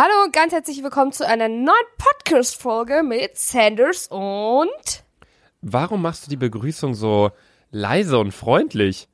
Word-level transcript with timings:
Hallo 0.00 0.22
und 0.26 0.32
ganz 0.32 0.52
herzlich 0.52 0.80
willkommen 0.84 1.10
zu 1.10 1.26
einer 1.26 1.48
neuen 1.48 1.74
Podcast-Folge 1.98 3.02
mit 3.02 3.36
Sanders 3.36 4.06
und. 4.06 5.02
Warum 5.60 6.02
machst 6.02 6.24
du 6.24 6.30
die 6.30 6.36
Begrüßung 6.36 6.94
so 6.94 7.32
leise 7.72 8.16
und 8.20 8.30
freundlich? 8.30 9.08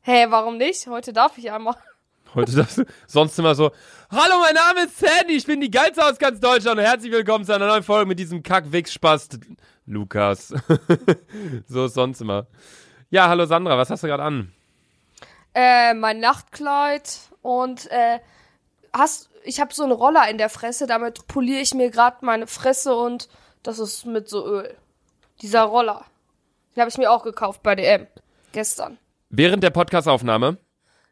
Hey, 0.00 0.26
warum 0.28 0.56
nicht? 0.56 0.88
Heute 0.88 1.12
darf 1.12 1.38
ich 1.38 1.52
einmal. 1.52 1.76
Heute 2.34 2.56
darfst 2.56 2.78
du 2.78 2.86
sonst 3.06 3.38
immer 3.38 3.54
so, 3.54 3.70
Hallo, 4.10 4.40
mein 4.40 4.54
Name 4.54 4.86
ist 4.86 4.98
Sandy, 4.98 5.36
ich 5.36 5.46
bin 5.46 5.60
die 5.60 5.70
Geilste 5.70 6.04
aus 6.04 6.18
ganz 6.18 6.40
Deutschland 6.40 6.80
und 6.80 6.84
herzlich 6.84 7.12
willkommen 7.12 7.44
zu 7.44 7.54
einer 7.54 7.68
neuen 7.68 7.84
Folge 7.84 8.08
mit 8.08 8.18
diesem 8.18 8.42
Kack-Wichs-Spast 8.42 9.38
Lukas. 9.86 10.48
so 11.68 11.84
ist 11.84 11.94
sonst 11.94 12.20
immer. 12.20 12.48
Ja, 13.10 13.28
hallo 13.28 13.46
Sandra, 13.46 13.78
was 13.78 13.90
hast 13.90 14.02
du 14.02 14.08
gerade 14.08 14.24
an? 14.24 14.52
Äh, 15.54 15.94
mein 15.94 16.18
Nachtkleid 16.18 17.16
und 17.42 17.88
äh, 17.92 18.18
hast, 18.92 19.29
ich 19.44 19.60
habe 19.60 19.72
so 19.74 19.82
einen 19.82 19.92
Roller 19.92 20.28
in 20.30 20.38
der 20.38 20.48
Fresse, 20.50 20.86
damit 20.86 21.26
poliere 21.26 21.60
ich 21.60 21.74
mir 21.74 21.90
gerade 21.90 22.18
meine 22.24 22.46
Fresse 22.46 22.94
und 22.94 23.28
das 23.62 23.78
ist 23.78 24.06
mit 24.06 24.28
so 24.28 24.46
Öl. 24.46 24.74
Dieser 25.42 25.62
Roller. 25.62 26.04
Den 26.74 26.80
habe 26.82 26.90
ich 26.90 26.98
mir 26.98 27.10
auch 27.10 27.22
gekauft 27.24 27.62
bei 27.62 27.74
DM. 27.74 28.06
Gestern. 28.52 28.98
Während 29.28 29.62
der 29.62 29.70
Podcastaufnahme 29.70 30.58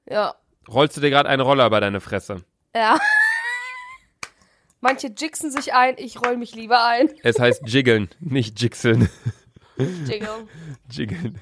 Ja. 0.06 0.34
rollst 0.68 0.96
du 0.96 1.00
dir 1.00 1.10
gerade 1.10 1.28
einen 1.28 1.42
Roller 1.42 1.66
über 1.66 1.80
deine 1.80 2.00
Fresse. 2.00 2.44
Ja. 2.74 2.98
Manche 4.80 5.08
jixen 5.08 5.50
sich 5.50 5.74
ein, 5.74 5.94
ich 5.98 6.20
roll 6.24 6.36
mich 6.36 6.54
lieber 6.54 6.84
ein. 6.84 7.10
Es 7.22 7.40
heißt 7.40 7.62
jiggeln, 7.66 8.08
nicht 8.20 8.60
jigseln. 8.60 9.08
Jiggle. 9.76 10.48
Jiggeln. 10.90 11.40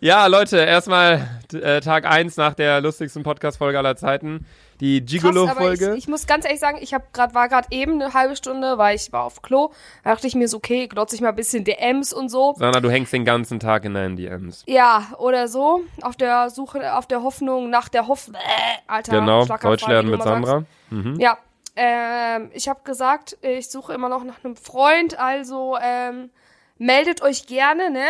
Ja, 0.00 0.26
Leute, 0.26 0.58
erstmal 0.58 1.40
äh, 1.52 1.80
Tag 1.80 2.06
1 2.06 2.36
nach 2.36 2.54
der 2.54 2.80
lustigsten 2.80 3.24
Podcast-Folge 3.24 3.76
aller 3.78 3.96
Zeiten. 3.96 4.46
Die 4.82 4.96
aber 4.96 5.04
ich, 5.04 5.22
Gigolo-Folge. 5.22 5.94
ich 5.96 6.08
muss 6.08 6.26
ganz 6.26 6.44
ehrlich 6.44 6.58
sagen, 6.58 6.78
ich 6.80 6.92
hab 6.92 7.12
grad, 7.12 7.34
war 7.34 7.48
gerade 7.48 7.68
eben 7.70 8.02
eine 8.02 8.14
halbe 8.14 8.34
Stunde, 8.34 8.78
weil 8.78 8.96
ich 8.96 9.12
war 9.12 9.22
auf 9.22 9.40
Klo. 9.40 9.70
Da 10.02 10.10
dachte 10.10 10.26
ich 10.26 10.34
mir 10.34 10.48
so, 10.48 10.56
okay, 10.56 10.88
glotze 10.88 11.14
ich 11.14 11.20
mal 11.20 11.28
ein 11.28 11.36
bisschen 11.36 11.62
DMs 11.62 12.12
und 12.12 12.28
so. 12.28 12.56
Sandra, 12.58 12.80
du 12.80 12.90
hängst 12.90 13.12
den 13.12 13.24
ganzen 13.24 13.60
Tag 13.60 13.84
in 13.84 13.94
deinen 13.94 14.16
DMs. 14.16 14.64
Ja, 14.66 15.06
oder 15.18 15.46
so. 15.46 15.84
Auf 16.00 16.16
der 16.16 16.50
Suche, 16.50 16.96
auf 16.96 17.06
der 17.06 17.22
Hoffnung 17.22 17.70
nach 17.70 17.88
der 17.88 18.08
Hoffnung. 18.08 18.40
Äh, 18.40 18.80
Alter, 18.88 19.20
Genau, 19.20 19.44
Deutsch 19.44 19.86
lernen 19.86 20.10
mit. 20.10 20.20
Sandra. 20.20 20.64
Mhm. 20.90 21.14
Ja, 21.20 21.38
ähm, 21.76 22.50
ich 22.52 22.68
habe 22.68 22.80
gesagt, 22.82 23.38
ich 23.40 23.70
suche 23.70 23.94
immer 23.94 24.08
noch 24.08 24.24
nach 24.24 24.44
einem 24.44 24.56
Freund, 24.56 25.16
also 25.16 25.78
ähm, 25.80 26.30
meldet 26.78 27.22
euch 27.22 27.46
gerne, 27.46 27.88
ne? 27.90 28.06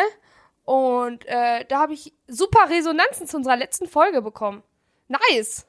Und 0.64 1.26
äh, 1.26 1.66
da 1.68 1.80
habe 1.80 1.92
ich 1.92 2.14
super 2.28 2.70
Resonanzen 2.70 3.26
zu 3.26 3.36
unserer 3.36 3.58
letzten 3.58 3.88
Folge 3.88 4.22
bekommen. 4.22 4.62
Nice. 5.08 5.66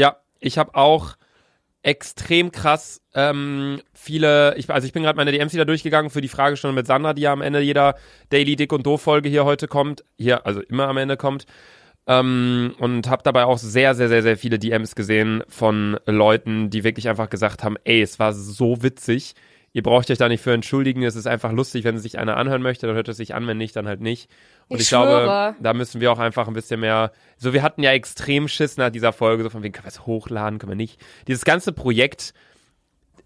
Ja, 0.00 0.16
ich 0.38 0.56
habe 0.56 0.76
auch 0.76 1.16
extrem 1.82 2.52
krass 2.52 3.02
ähm, 3.14 3.82
viele, 3.92 4.56
ich, 4.56 4.70
also 4.70 4.86
ich 4.86 4.94
bin 4.94 5.02
gerade 5.02 5.18
meine 5.18 5.30
DMs 5.30 5.52
wieder 5.52 5.66
durchgegangen 5.66 6.10
für 6.10 6.22
die 6.22 6.28
Fragestunde 6.28 6.74
mit 6.74 6.86
Sandra, 6.86 7.12
die 7.12 7.20
ja 7.20 7.34
am 7.34 7.42
Ende 7.42 7.60
jeder 7.60 7.96
Daily 8.30 8.56
Dick 8.56 8.72
und 8.72 8.86
Doof 8.86 9.02
Folge 9.02 9.28
hier 9.28 9.44
heute 9.44 9.68
kommt, 9.68 10.02
hier, 10.16 10.46
also 10.46 10.62
immer 10.62 10.88
am 10.88 10.96
Ende 10.96 11.18
kommt. 11.18 11.44
Ähm, 12.06 12.74
und 12.78 13.10
habe 13.10 13.22
dabei 13.22 13.44
auch 13.44 13.58
sehr, 13.58 13.94
sehr, 13.94 14.08
sehr, 14.08 14.22
sehr 14.22 14.38
viele 14.38 14.58
DMs 14.58 14.94
gesehen 14.94 15.44
von 15.48 15.98
Leuten, 16.06 16.70
die 16.70 16.82
wirklich 16.82 17.06
einfach 17.10 17.28
gesagt 17.28 17.62
haben, 17.62 17.76
ey, 17.84 18.00
es 18.00 18.18
war 18.18 18.32
so 18.32 18.82
witzig. 18.82 19.34
Ihr 19.72 19.82
braucht 19.84 20.10
euch 20.10 20.18
da 20.18 20.28
nicht 20.28 20.42
für 20.42 20.52
entschuldigen. 20.52 21.04
Es 21.04 21.14
ist 21.14 21.28
einfach 21.28 21.52
lustig, 21.52 21.84
wenn 21.84 21.96
sich 21.98 22.18
einer 22.18 22.36
anhören 22.36 22.60
möchte, 22.62 22.86
dann 22.88 22.96
hört 22.96 23.08
es 23.08 23.16
sich 23.18 23.34
an, 23.34 23.46
wenn 23.46 23.56
nicht, 23.56 23.76
dann 23.76 23.86
halt 23.86 24.00
nicht. 24.00 24.28
Und 24.68 24.76
Ich 24.78 24.82
ich, 24.84 24.88
glaube, 24.88 25.54
da 25.60 25.74
müssen 25.74 26.00
wir 26.00 26.10
auch 26.10 26.18
einfach 26.18 26.48
ein 26.48 26.54
bisschen 26.54 26.80
mehr. 26.80 27.12
So, 27.36 27.52
wir 27.52 27.62
hatten 27.62 27.82
ja 27.82 27.92
extrem 27.92 28.48
Schiss 28.48 28.76
nach 28.76 28.90
dieser 28.90 29.12
Folge, 29.12 29.44
so 29.44 29.50
von 29.50 29.62
wegen, 29.62 29.72
können 29.72 29.84
wir 29.84 29.90
es 29.90 30.06
hochladen, 30.06 30.58
können 30.58 30.72
wir 30.72 30.76
nicht. 30.76 31.00
Dieses 31.28 31.44
ganze 31.44 31.72
Projekt 31.72 32.34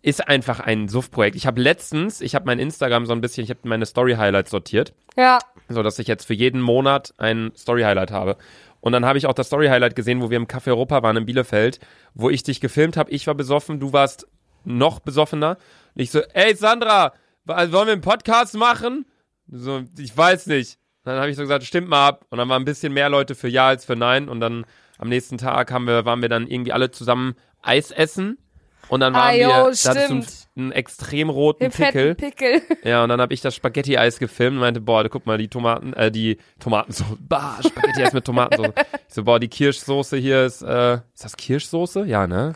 ist 0.03 0.29
einfach 0.29 0.61
ein 0.61 0.89
Suff-Projekt. 0.89 1.35
Ich 1.35 1.47
habe 1.47 1.63
letztens, 1.63 2.21
ich 2.21 2.35
habe 2.35 2.45
mein 2.45 2.59
Instagram 2.59 3.07
so 3.07 3.13
ein 3.15 3.23
bisschen, 3.23 3.45
ich 3.45 3.51
habe 3.51 3.61
meine 3.63 3.87
Story-Highlights 3.87 4.51
sortiert 4.51 4.93
Ja. 5.17 5.39
so 5.71 5.83
dass 5.83 5.99
ich 5.99 6.07
jetzt 6.09 6.27
für 6.27 6.35
jeden 6.35 6.61
Monat 6.61 7.15
ein 7.17 7.53
Story 7.57 7.83
Highlight 7.85 8.11
habe. 8.11 8.37
Und 8.83 8.93
dann 8.93 9.07
habe 9.07 9.17
ich 9.17 9.25
auch 9.25 9.33
das 9.33 9.47
Story 9.47 9.69
Highlight 9.69 9.97
gesehen, 9.97 10.21
wo 10.21 10.29
wir 10.29 10.37
im 10.37 10.47
Café 10.47 10.67
Europa 10.69 11.03
waren 11.03 11.17
in 11.17 11.25
Bielefeld, 11.25 11.81
wo 12.13 12.29
ich 12.29 12.43
dich 12.43 12.61
gefilmt 12.61 12.99
habe. 12.99 13.11
Ich 13.13 13.27
war 13.27 13.35
besoffen, 13.35 13.81
du 13.81 13.95
warst 13.95 14.27
noch 14.65 15.01
besoffener. 15.01 15.59
Und 15.95 16.03
ich 16.03 16.11
so, 16.11 16.21
ey 16.33 16.55
Sandra, 16.57 17.13
wa- 17.45 17.73
wollen 17.73 17.87
wir 17.87 17.93
einen 17.93 18.01
Podcast 18.03 18.55
machen? 18.57 19.07
So, 19.49 19.83
ich 19.99 20.17
weiß 20.17 20.47
nicht. 20.47 20.79
Dann 21.05 21.19
habe 21.19 21.29
ich 21.31 21.37
so 21.37 21.43
gesagt, 21.43 21.65
stimmt 21.65 21.89
mal 21.89 22.09
ab. 22.09 22.25
Und 22.31 22.39
dann 22.39 22.49
waren 22.49 22.63
ein 22.63 22.65
bisschen 22.65 22.93
mehr 22.95 23.09
Leute 23.11 23.35
für 23.35 23.49
ja 23.49 23.69
als 23.69 23.85
für 23.85 23.95
nein. 23.97 24.29
Und 24.29 24.41
dann 24.41 24.65
am 24.99 25.09
nächsten 25.09 25.37
Tag 25.39 25.71
haben 25.71 25.87
wir, 25.87 26.05
waren 26.07 26.23
wir 26.23 26.29
dann 26.31 26.47
irgendwie 26.47 26.73
alle 26.73 26.91
zusammen 26.91 27.35
Eis 27.61 27.91
essen. 27.91 28.39
Und 28.89 29.01
dann 29.01 29.15
waren 29.15 29.31
Ah, 29.31 29.33
jo, 29.35 29.49
wir, 29.49 29.75
da 29.83 29.93
einen, 29.93 30.27
einen 30.57 30.73
extrem 30.73 31.31
roten 31.31 31.71
Pickel. 31.71 32.15
Pickel. 32.15 32.61
Ja, 32.85 33.03
und 33.03 33.09
dann 33.09 33.21
habe 33.21 33.33
ich 33.33 33.41
das 33.41 33.55
Spaghetti-Eis 33.55 34.19
gefilmt 34.19 34.57
und 34.57 34.61
meinte, 34.61 34.81
boah, 34.83 35.09
guck 35.09 35.25
mal, 35.25 35.39
die 35.39 35.49
Tomaten, 35.49 35.95
äh, 35.95 36.11
die 36.11 36.37
Tomatensoße, 36.61 37.17
bah, 37.29 37.59
Spaghetti-Eis 37.67 38.13
mit 38.13 38.25
Tomatensoße. 38.25 38.75
Ich 39.09 39.15
so, 39.15 39.25
boah, 39.25 39.39
die 39.41 39.49
Kirschsoße 39.49 40.17
hier 40.19 40.45
ist, 40.45 40.61
äh, 40.63 40.95
ist 41.15 41.25
das 41.25 41.37
Kirschsoße? 41.37 42.05
Ja, 42.07 42.27
ne? 42.27 42.55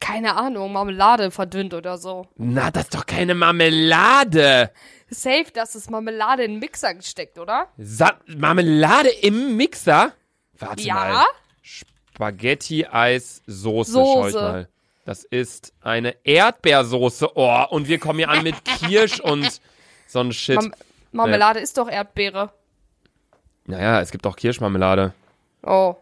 Keine 0.00 0.36
Ahnung, 0.36 0.72
Marmelade 0.72 1.30
verdünnt 1.30 1.74
oder 1.74 1.98
so. 1.98 2.26
Na, 2.36 2.70
das 2.70 2.84
ist 2.84 2.94
doch 2.94 3.06
keine 3.06 3.34
Marmelade. 3.34 4.70
Safe, 5.10 5.46
dass 5.52 5.74
es 5.74 5.90
Marmelade 5.90 6.44
in 6.44 6.52
den 6.52 6.60
Mixer 6.60 6.94
gesteckt, 6.94 7.38
oder? 7.38 7.68
Sa 7.78 8.12
Marmelade 8.26 9.08
im 9.08 9.56
Mixer? 9.56 10.12
Warte 10.58 10.82
Ja. 10.82 10.94
mal. 10.94 11.24
Spaghetti-Eis-Soße, 11.62 13.92
schau 13.92 14.28
ich 14.28 14.34
mal. 14.34 14.68
Das 15.04 15.24
ist 15.24 15.72
eine 15.80 16.14
Erdbeersoße. 16.24 17.30
Oh, 17.36 17.64
und 17.70 17.88
wir 17.88 17.98
kommen 17.98 18.18
hier 18.18 18.28
an 18.28 18.42
mit 18.42 18.56
Kirsch 18.64 19.20
und 19.20 19.60
so 20.06 20.20
ein 20.20 20.32
Shit. 20.32 20.56
Marm 20.56 20.74
Marmelade 21.12 21.60
ist 21.60 21.78
doch 21.78 21.88
Erdbeere. 21.88 22.52
naja, 23.66 24.00
es 24.00 24.10
gibt 24.10 24.26
auch 24.26 24.36
Kirschmarmelade. 24.36 25.14
Oh. 25.62 25.96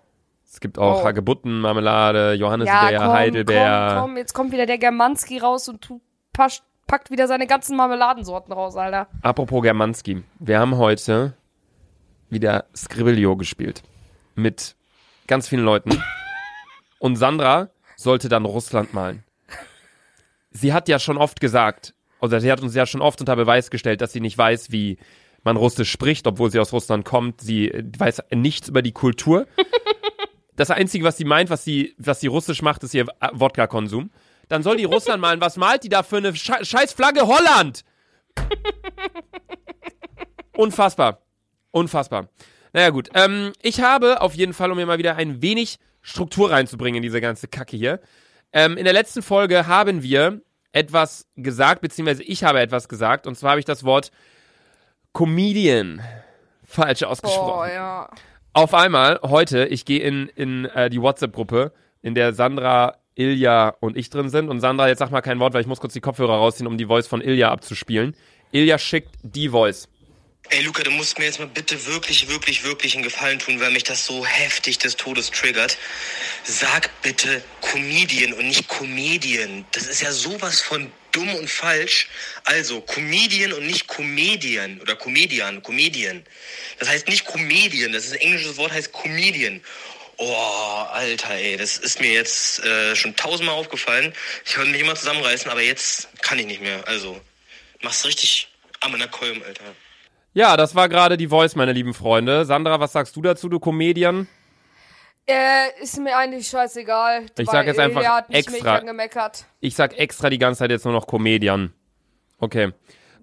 Es 0.49 0.61
gibt 0.61 0.79
auch 0.79 1.03
Oh. 1.03 1.05
Hagebutten-Marmelade, 1.05 2.29
Ja, 2.31 2.33
Johannisbeer, 2.35 2.99
komm, 2.99 3.09
Heidelbeer. 3.13 3.89
komm, 3.95 4.01
komm, 4.03 4.17
jetzt 4.17 4.33
kommt 4.33 4.53
wieder 4.53 4.67
der 4.67 4.79
Germanski 4.79 5.39
raus 5.39 5.69
und 5.69 5.83
tu, 5.83 6.01
passt, 6.33 6.63
packt 6.87 7.11
wieder 7.11 7.27
seine 7.29 7.47
ganzen 7.47 7.77
Marmeladensorten 7.77 8.53
raus, 8.53 8.77
Alter. 8.77 9.09
Apropos 9.23 9.63
Germanski. 9.63 10.23
Wir 10.39 10.59
haben 10.61 10.77
heute 10.77 11.35
wieder 12.31 12.65
Scribblio 12.75 13.37
gespielt. 13.37 13.83
Mit 14.35 14.77
ganz 15.27 15.49
vielen 15.49 15.65
Leuten. 15.65 16.03
Und 16.99 17.17
Sandra 17.17 17.69
sollte 17.97 18.29
dann 18.29 18.45
Russland 18.45 18.95
malen. 18.95 19.23
Sie 20.51 20.73
hat 20.73 20.89
ja 20.89 20.99
schon 20.99 21.19
oft 21.19 21.41
gesagt, 21.41 21.95
oder 22.21 22.41
sie 22.41 22.51
hat 22.51 22.63
uns 22.63 22.75
ja 22.75 22.87
schon 22.87 23.03
oft 23.03 23.21
unter 23.21 23.37
Beweis 23.37 23.69
gestellt, 23.71 24.01
dass 24.01 24.13
sie 24.13 24.21
nicht 24.21 24.39
weiß, 24.39 24.71
wie 24.73 24.99
man 25.45 25.57
Russisch 25.57 25.91
spricht, 25.91 26.27
obwohl 26.27 26.51
sie 26.51 26.59
aus 26.59 26.73
Russland 26.73 27.05
kommt. 27.05 27.41
Sie 27.43 27.71
weiß 27.99 28.23
nichts 28.35 28.69
über 28.69 28.81
die 28.83 28.93
Kultur. 28.93 29.47
Das 30.57 30.71
Einzige, 30.71 31.05
was 31.05 31.17
sie 31.17 31.25
meint, 31.25 31.51
was 31.51 31.65
sie, 31.65 31.95
was 31.99 32.21
sie 32.21 32.27
russisch 32.27 32.63
macht, 32.63 32.83
ist 32.83 32.95
ihr 32.95 33.07
äh, 33.21 33.29
Wodka-Konsum. 33.33 34.11
Dann 34.49 34.63
soll 34.63 34.77
die 34.77 34.85
Russland 34.85 35.21
malen. 35.21 35.41
Was 35.41 35.57
malt 35.57 35.85
die 35.85 35.89
da 35.89 36.03
für 36.03 36.17
eine 36.17 36.35
Sche 36.35 36.65
scheiß 36.65 36.93
Flagge 36.93 37.27
Holland? 37.27 37.85
Unfassbar. 40.57 41.23
Unfassbar. 41.71 42.29
Naja, 42.73 42.91
gut. 42.91 43.11
Ähm, 43.15 43.53
ich 43.63 43.81
habe 43.81 44.21
auf 44.21 44.35
jeden 44.35 44.55
Fall, 44.55 44.71
um 44.71 44.77
mir 44.77 44.87
mal 44.87 44.99
wieder 44.99 45.17
ein 45.17 45.43
wenig 45.43 45.79
Struktur 46.01 46.51
reinzubringen 46.51 46.97
in 46.97 47.03
diese 47.03 47.21
ganze 47.21 47.49
Kacke 47.49 47.77
hier. 47.77 48.01
Ähm, 48.53 48.77
in 48.77 48.85
der 48.85 48.93
letzten 48.93 49.23
Folge 49.23 49.67
haben 49.67 50.03
wir 50.03 50.41
etwas 50.73 51.27
gesagt, 51.37 51.81
beziehungsweise 51.81 52.23
ich 52.23 52.45
habe 52.45 52.61
etwas 52.61 52.89
gesagt, 52.89 53.27
und 53.27 53.35
zwar 53.35 53.51
habe 53.51 53.61
ich 53.61 53.67
das 53.67 53.85
Wort 53.85 54.11
Comedian 55.13 56.03
falsch 56.65 57.03
ausgesprochen. 57.03 57.55
Boah, 57.55 57.69
ja. 57.69 58.11
Auf 58.57 58.73
einmal, 58.73 59.21
heute, 59.23 59.67
ich 59.67 59.85
gehe 59.85 60.01
in, 60.01 60.31
in 60.35 60.65
äh, 60.65 60.89
die 60.89 61.03
WhatsApp-Gruppe, 61.03 61.75
in 62.01 62.15
der 62.15 62.33
Sandra, 62.33 62.97
Ilja 63.15 63.77
und 63.81 63.99
ich 63.99 64.09
drin 64.09 64.31
sind. 64.31 64.49
Und 64.49 64.63
Sandra, 64.63 64.89
jetzt 64.89 65.01
sag 65.01 65.11
mal 65.11 65.21
kein 65.21 65.39
Wort, 65.41 65.53
weil 65.53 65.61
ich 65.61 65.67
muss 65.67 65.79
kurz 65.79 65.93
die 65.93 66.01
Kopfhörer 66.01 66.37
rausziehen, 66.37 66.67
um 66.67 66.79
die 66.79 66.87
Voice 66.87 67.07
von 67.07 67.21
Ilja 67.21 67.51
abzuspielen. 67.51 68.17
Ilja 68.53 68.79
schickt 68.79 69.11
die 69.23 69.51
Voice. 69.51 69.89
Ey, 70.49 70.63
Luca, 70.63 70.83
du 70.83 70.91
musst 70.91 71.19
mir 71.19 71.27
jetzt 71.27 71.39
mal 71.39 71.49
bitte 71.49 71.87
wirklich, 71.87 72.31
wirklich, 72.31 72.65
wirklich 72.65 72.95
einen 72.95 73.03
Gefallen 73.03 73.39
tun, 73.39 73.61
weil 73.61 73.73
mich 73.73 73.85
das 73.85 74.07
so 74.07 74.25
heftig 74.25 74.79
des 74.79 74.97
Todes 74.97 75.31
triggert. 75.31 75.77
Sag 76.45 76.89
bitte 77.03 77.43
Comedian 77.61 78.33
und 78.33 78.47
nicht 78.47 78.69
Comedian. 78.69 79.67
Das 79.73 79.87
ist 79.87 80.01
ja 80.01 80.13
sowas 80.13 80.63
von 80.63 80.91
dumm 81.17 81.35
und 81.35 81.49
falsch. 81.49 82.09
Also, 82.45 82.81
Comedian 82.81 83.53
und 83.53 83.67
nicht 83.67 83.89
Comedian. 83.89 84.81
Oder 84.81 84.97
Comedian, 84.97 85.63
Comedian. 85.63 86.23
Das 86.79 86.89
heißt 86.89 87.09
nicht 87.09 87.25
Comedian, 87.25 87.93
das 87.93 88.07
ist 88.07 88.13
ein 88.13 88.21
englisches 88.21 88.57
Wort, 88.57 88.73
heißt 88.73 88.93
Comedian. 88.93 89.61
Oh, 90.19 90.87
Alter, 90.93 91.35
ey, 91.35 91.57
das 91.57 91.77
ist 91.77 92.01
mir 92.01 92.13
jetzt 92.13 92.65
äh, 92.65 92.97
schon 92.97 93.17
tausendmal 93.17 93.55
aufgefallen. 93.55 94.15
Ich 94.45 94.57
wollte 94.57 94.71
mich 94.71 94.81
immer 94.81 94.95
zusammenreißen, 94.95 95.51
aber 95.51 95.61
jetzt 95.63 96.09
kann 96.23 96.39
ich 96.39 96.47
nicht 96.47 96.63
mehr. 96.63 96.87
Also, 96.89 97.21
mach's 97.83 98.05
richtig 98.07 98.49
am 98.81 98.93
Kolm, 99.11 99.43
Alter. 99.43 99.65
Ja, 100.33 100.57
das 100.57 100.75
war 100.75 100.89
gerade 100.89 101.17
die 101.17 101.29
Voice, 101.29 101.55
meine 101.55 101.73
lieben 101.73 101.95
Freunde. 101.95 102.45
Sandra, 102.45 102.79
was 102.81 102.93
sagst 102.93 103.17
du 103.17 103.23
dazu, 103.23 103.49
du 103.49 103.59
Comedian? 103.59 104.29
Äh, 105.29 105.83
ist 105.83 105.99
mir 105.99 106.17
eigentlich 106.17 106.47
scheißegal. 106.47 107.27
Ich 107.37 107.51
sag 107.51 107.67
jetzt 107.67 107.81
einfach 107.81 108.05
hat 108.05 108.29
nicht 108.29 108.39
extra. 108.39 108.73
Mich 108.75 108.81
angemeckert. 108.83 109.45
Ich 109.61 109.75
sag 109.75 109.99
extra 109.99 110.31
die 110.31 110.39
ganze 110.39 110.61
Zeit 110.61 110.71
jetzt 110.71 110.85
nur 110.85 110.95
noch 110.95 111.07
Comedian. 111.07 111.73
Okay. 112.39 112.73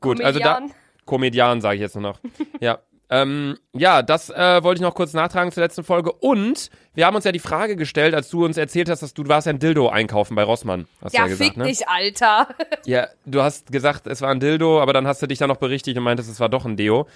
Gut, 0.02 0.22
also 0.22 0.40
da. 0.40 0.56
Comedian. 0.56 0.78
Komedian 1.06 1.62
sage 1.62 1.76
ich 1.76 1.82
jetzt 1.82 1.96
nur 1.96 2.02
noch. 2.02 2.20
ja. 2.60 2.80
Ähm, 3.10 3.58
ja, 3.74 4.02
das 4.02 4.30
äh, 4.30 4.64
wollte 4.64 4.80
ich 4.80 4.82
noch 4.82 4.96
kurz 4.96 5.14
nachtragen 5.14 5.52
zur 5.52 5.62
letzten 5.62 5.84
Folge. 5.84 6.12
Und 6.12 6.70
wir 6.94 7.06
haben 7.06 7.16
uns 7.16 7.26
ja 7.26 7.32
die 7.32 7.40
Frage 7.40 7.76
gestellt, 7.76 8.16
als 8.16 8.30
du 8.30 8.44
uns 8.46 8.58
erzählt 8.58 8.90
hast, 8.90 9.04
dass 9.04 9.14
du, 9.14 9.24
du 9.24 9.30
warst 9.30 9.46
ja 9.46 9.54
ein 9.54 9.60
Dildo 9.60 9.90
einkaufen 9.90 10.36
bei 10.36 10.44
Rossmann. 10.44 10.88
Hast 11.02 11.14
du 11.14 11.18
Ja, 11.18 11.24
ja 11.26 11.30
gesagt, 11.30 11.50
fick 11.50 11.58
ne? 11.58 11.66
dich, 11.66 11.88
Alter. 11.88 12.48
Ja, 12.86 13.08
du 13.26 13.42
hast 13.42 13.72
gesagt, 13.72 14.08
es 14.08 14.22
war 14.22 14.30
ein 14.30 14.40
Dildo, 14.40 14.82
aber 14.82 14.94
dann 14.94 15.06
hast 15.08 15.22
du 15.22 15.28
dich 15.28 15.38
dann 15.38 15.50
noch 15.50 15.58
berichtigt 15.58 15.98
und 15.98 16.04
meintest, 16.04 16.30
es 16.30 16.40
war 16.40 16.50
doch 16.50 16.66
ein 16.66 16.76
Deo. 16.76 17.08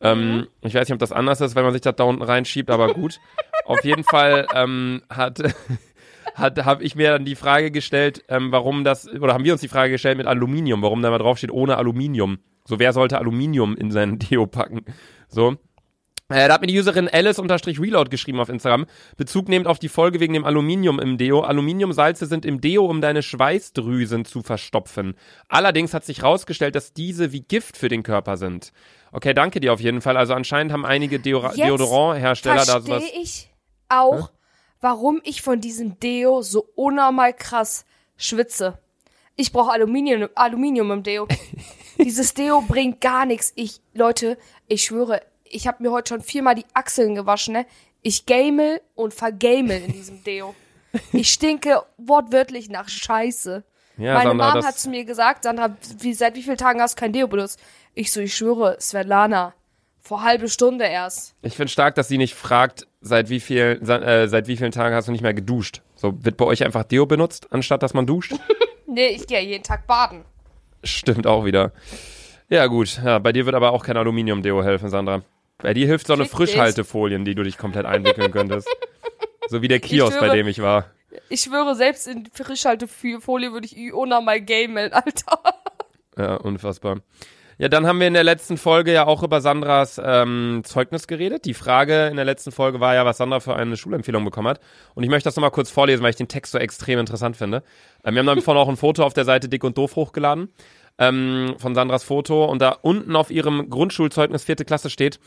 Ähm, 0.00 0.46
ich 0.60 0.74
weiß 0.74 0.86
nicht, 0.88 0.92
ob 0.92 0.98
das 0.98 1.12
anders 1.12 1.40
ist, 1.40 1.54
wenn 1.54 1.64
man 1.64 1.72
sich 1.72 1.80
das 1.82 1.96
da 1.96 2.04
unten 2.04 2.22
reinschiebt, 2.22 2.70
aber 2.70 2.92
gut. 2.92 3.18
Auf 3.64 3.82
jeden 3.82 4.04
Fall 4.04 4.46
ähm, 4.54 5.02
hat, 5.08 5.40
hat 6.34 6.64
habe 6.64 6.84
ich 6.84 6.96
mir 6.96 7.12
dann 7.12 7.24
die 7.24 7.34
Frage 7.34 7.70
gestellt, 7.70 8.22
ähm, 8.28 8.52
warum 8.52 8.84
das, 8.84 9.08
oder 9.08 9.32
haben 9.32 9.44
wir 9.44 9.52
uns 9.52 9.62
die 9.62 9.68
Frage 9.68 9.92
gestellt 9.92 10.18
mit 10.18 10.26
Aluminium, 10.26 10.82
warum 10.82 11.00
da 11.02 11.10
mal 11.10 11.18
draufsteht 11.18 11.50
ohne 11.50 11.78
Aluminium. 11.78 12.38
So, 12.66 12.78
wer 12.78 12.92
sollte 12.92 13.18
Aluminium 13.18 13.76
in 13.76 13.90
seinen 13.90 14.18
Deo 14.18 14.46
packen? 14.46 14.84
So. 15.28 15.56
Äh, 16.28 16.48
da 16.48 16.54
hat 16.54 16.60
mir 16.60 16.66
die 16.66 16.76
Userin 16.76 17.08
Alice-Reload 17.08 18.10
geschrieben 18.10 18.40
auf 18.40 18.48
Instagram. 18.48 18.86
Bezug 19.16 19.48
nehmend 19.48 19.68
auf 19.68 19.78
die 19.78 19.88
Folge 19.88 20.18
wegen 20.18 20.34
dem 20.34 20.44
Aluminium 20.44 20.98
im 20.98 21.18
Deo. 21.18 21.42
Aluminiumsalze 21.42 22.26
sind 22.26 22.44
im 22.44 22.60
Deo, 22.60 22.84
um 22.84 23.00
deine 23.00 23.22
Schweißdrüsen 23.22 24.24
zu 24.24 24.42
verstopfen. 24.42 25.14
Allerdings 25.48 25.94
hat 25.94 26.04
sich 26.04 26.22
herausgestellt, 26.22 26.74
dass 26.74 26.92
diese 26.92 27.30
wie 27.30 27.42
Gift 27.42 27.76
für 27.76 27.88
den 27.88 28.02
Körper 28.02 28.36
sind. 28.36 28.72
Okay, 29.12 29.34
danke 29.34 29.60
dir 29.60 29.72
auf 29.72 29.80
jeden 29.80 30.00
Fall. 30.00 30.16
Also 30.16 30.34
anscheinend 30.34 30.72
haben 30.72 30.84
einige 30.84 31.16
Jetzt 31.16 31.26
Deodorant-Hersteller 31.26 32.64
da 32.66 32.80
sowas. 32.80 33.02
Verstehe 33.04 33.22
ich 33.22 33.48
auch, 33.88 34.32
warum 34.80 35.20
ich 35.22 35.42
von 35.42 35.60
diesem 35.60 36.00
Deo 36.00 36.42
so 36.42 36.66
unnormal 36.74 37.34
krass 37.34 37.86
schwitze. 38.16 38.78
Ich 39.36 39.52
brauche 39.52 39.70
Aluminium, 39.70 40.28
Aluminium 40.34 40.90
im 40.90 41.02
Deo. 41.04 41.28
Dieses 41.98 42.34
Deo 42.34 42.60
bringt 42.60 43.00
gar 43.00 43.26
nichts. 43.26 43.52
Ich, 43.56 43.80
Leute, 43.94 44.38
ich 44.68 44.84
schwöre, 44.84 45.22
ich 45.44 45.66
habe 45.66 45.82
mir 45.82 45.90
heute 45.90 46.10
schon 46.10 46.20
viermal 46.22 46.54
die 46.54 46.66
Achseln 46.74 47.14
gewaschen, 47.14 47.54
ne? 47.54 47.66
Ich 48.02 48.26
gamel 48.26 48.80
und 48.94 49.14
vergamel 49.14 49.82
in 49.82 49.92
diesem 49.92 50.22
Deo. 50.22 50.54
Ich 51.12 51.32
stinke 51.32 51.82
wortwörtlich 51.98 52.68
nach 52.68 52.88
Scheiße. 52.88 53.64
Ja, 53.98 54.14
Meine 54.14 54.30
Sandra, 54.30 54.54
Mom 54.54 54.64
hat 54.64 54.78
zu 54.78 54.90
mir 54.90 55.04
gesagt, 55.04 55.44
Sandra, 55.44 55.76
wie, 55.98 56.14
seit 56.14 56.34
wie 56.34 56.42
vielen 56.42 56.58
Tagen 56.58 56.80
hast 56.80 56.96
du 56.96 57.00
kein 57.00 57.12
Deo 57.12 57.26
benutzt? 57.26 57.58
Ich 57.94 58.12
so, 58.12 58.20
ich 58.20 58.34
schwöre, 58.34 58.76
Svetlana, 58.80 59.54
vor 60.00 60.22
halbe 60.22 60.48
Stunde 60.48 60.84
erst. 60.84 61.34
Ich 61.42 61.56
finde 61.56 61.72
stark, 61.72 61.94
dass 61.94 62.08
sie 62.08 62.18
nicht 62.18 62.34
fragt, 62.34 62.86
seit 63.00 63.28
wie, 63.30 63.40
viel, 63.40 63.80
äh, 63.88 64.28
seit 64.28 64.46
wie 64.46 64.56
vielen 64.56 64.72
Tagen 64.72 64.94
hast 64.94 65.08
du 65.08 65.12
nicht 65.12 65.22
mehr 65.22 65.34
geduscht. 65.34 65.82
So, 65.96 66.24
wird 66.24 66.36
bei 66.36 66.44
euch 66.44 66.62
einfach 66.64 66.84
Deo 66.84 67.06
benutzt, 67.06 67.48
anstatt 67.50 67.82
dass 67.82 67.94
man 67.94 68.06
duscht? 68.06 68.34
Nee, 68.88 69.08
ich 69.08 69.26
gehe 69.26 69.40
ja 69.42 69.44
jeden 69.44 69.64
Tag 69.64 69.86
baden. 69.88 70.24
Stimmt 70.86 71.26
auch 71.26 71.44
wieder. 71.44 71.72
Ja, 72.48 72.66
gut. 72.66 73.00
Ja, 73.04 73.18
bei 73.18 73.32
dir 73.32 73.44
wird 73.46 73.54
aber 73.54 73.72
auch 73.72 73.84
kein 73.84 73.96
Aluminium-Deo 73.96 74.62
helfen, 74.62 74.88
Sandra. 74.88 75.22
Bei 75.58 75.74
dir 75.74 75.86
hilft 75.86 76.06
so 76.06 76.12
eine. 76.12 76.26
Frischhaltefolien, 76.26 77.24
die 77.24 77.34
du 77.34 77.42
dich 77.42 77.58
komplett 77.58 77.86
einwickeln 77.86 78.30
könntest. 78.30 78.68
So 79.48 79.62
wie 79.62 79.68
der 79.68 79.80
Kiosk, 79.80 80.18
bei 80.20 80.26
schwöre- 80.26 80.34
dem 80.34 80.48
ich 80.48 80.60
war. 80.60 80.90
Ich 81.28 81.40
schwöre, 81.40 81.74
selbst 81.74 82.06
in 82.06 82.28
Frischhaltefolie 82.32 83.52
würde 83.52 83.66
ich 83.66 83.76
Iona 83.76 84.20
mal 84.20 84.40
gamen, 84.40 84.92
Alter. 84.92 85.40
Ja, 86.18 86.34
unfassbar. 86.36 86.98
Ja, 87.58 87.70
dann 87.70 87.86
haben 87.86 88.00
wir 88.00 88.06
in 88.06 88.12
der 88.12 88.22
letzten 88.22 88.58
Folge 88.58 88.92
ja 88.92 89.06
auch 89.06 89.22
über 89.22 89.40
Sandras 89.40 89.98
ähm, 90.04 90.60
Zeugnis 90.64 91.06
geredet. 91.06 91.46
Die 91.46 91.54
Frage 91.54 92.08
in 92.08 92.16
der 92.16 92.26
letzten 92.26 92.52
Folge 92.52 92.80
war 92.80 92.94
ja, 92.94 93.06
was 93.06 93.16
Sandra 93.16 93.40
für 93.40 93.56
eine 93.56 93.78
Schulempfehlung 93.78 94.26
bekommen 94.26 94.48
hat. 94.48 94.60
Und 94.94 95.04
ich 95.04 95.08
möchte 95.08 95.26
das 95.26 95.36
nochmal 95.36 95.52
kurz 95.52 95.70
vorlesen, 95.70 96.02
weil 96.02 96.10
ich 96.10 96.16
den 96.16 96.28
Text 96.28 96.52
so 96.52 96.58
extrem 96.58 96.98
interessant 96.98 97.34
finde. 97.34 97.62
Ähm, 98.04 98.14
wir 98.14 98.18
haben 98.20 98.26
davon 98.36 98.58
auch 98.58 98.68
ein 98.68 98.76
Foto 98.76 99.04
auf 99.04 99.14
der 99.14 99.24
Seite 99.24 99.48
Dick 99.48 99.64
und 99.64 99.78
Doof 99.78 99.96
hochgeladen. 99.96 100.52
Ähm, 100.98 101.56
von 101.58 101.74
Sandras 101.74 102.04
Foto. 102.04 102.46
Und 102.46 102.62
da 102.62 102.70
unten 102.70 103.16
auf 103.16 103.30
ihrem 103.30 103.68
Grundschulzeugnis 103.68 104.44
vierte 104.44 104.64
Klasse 104.64 104.90
steht, 104.90 105.20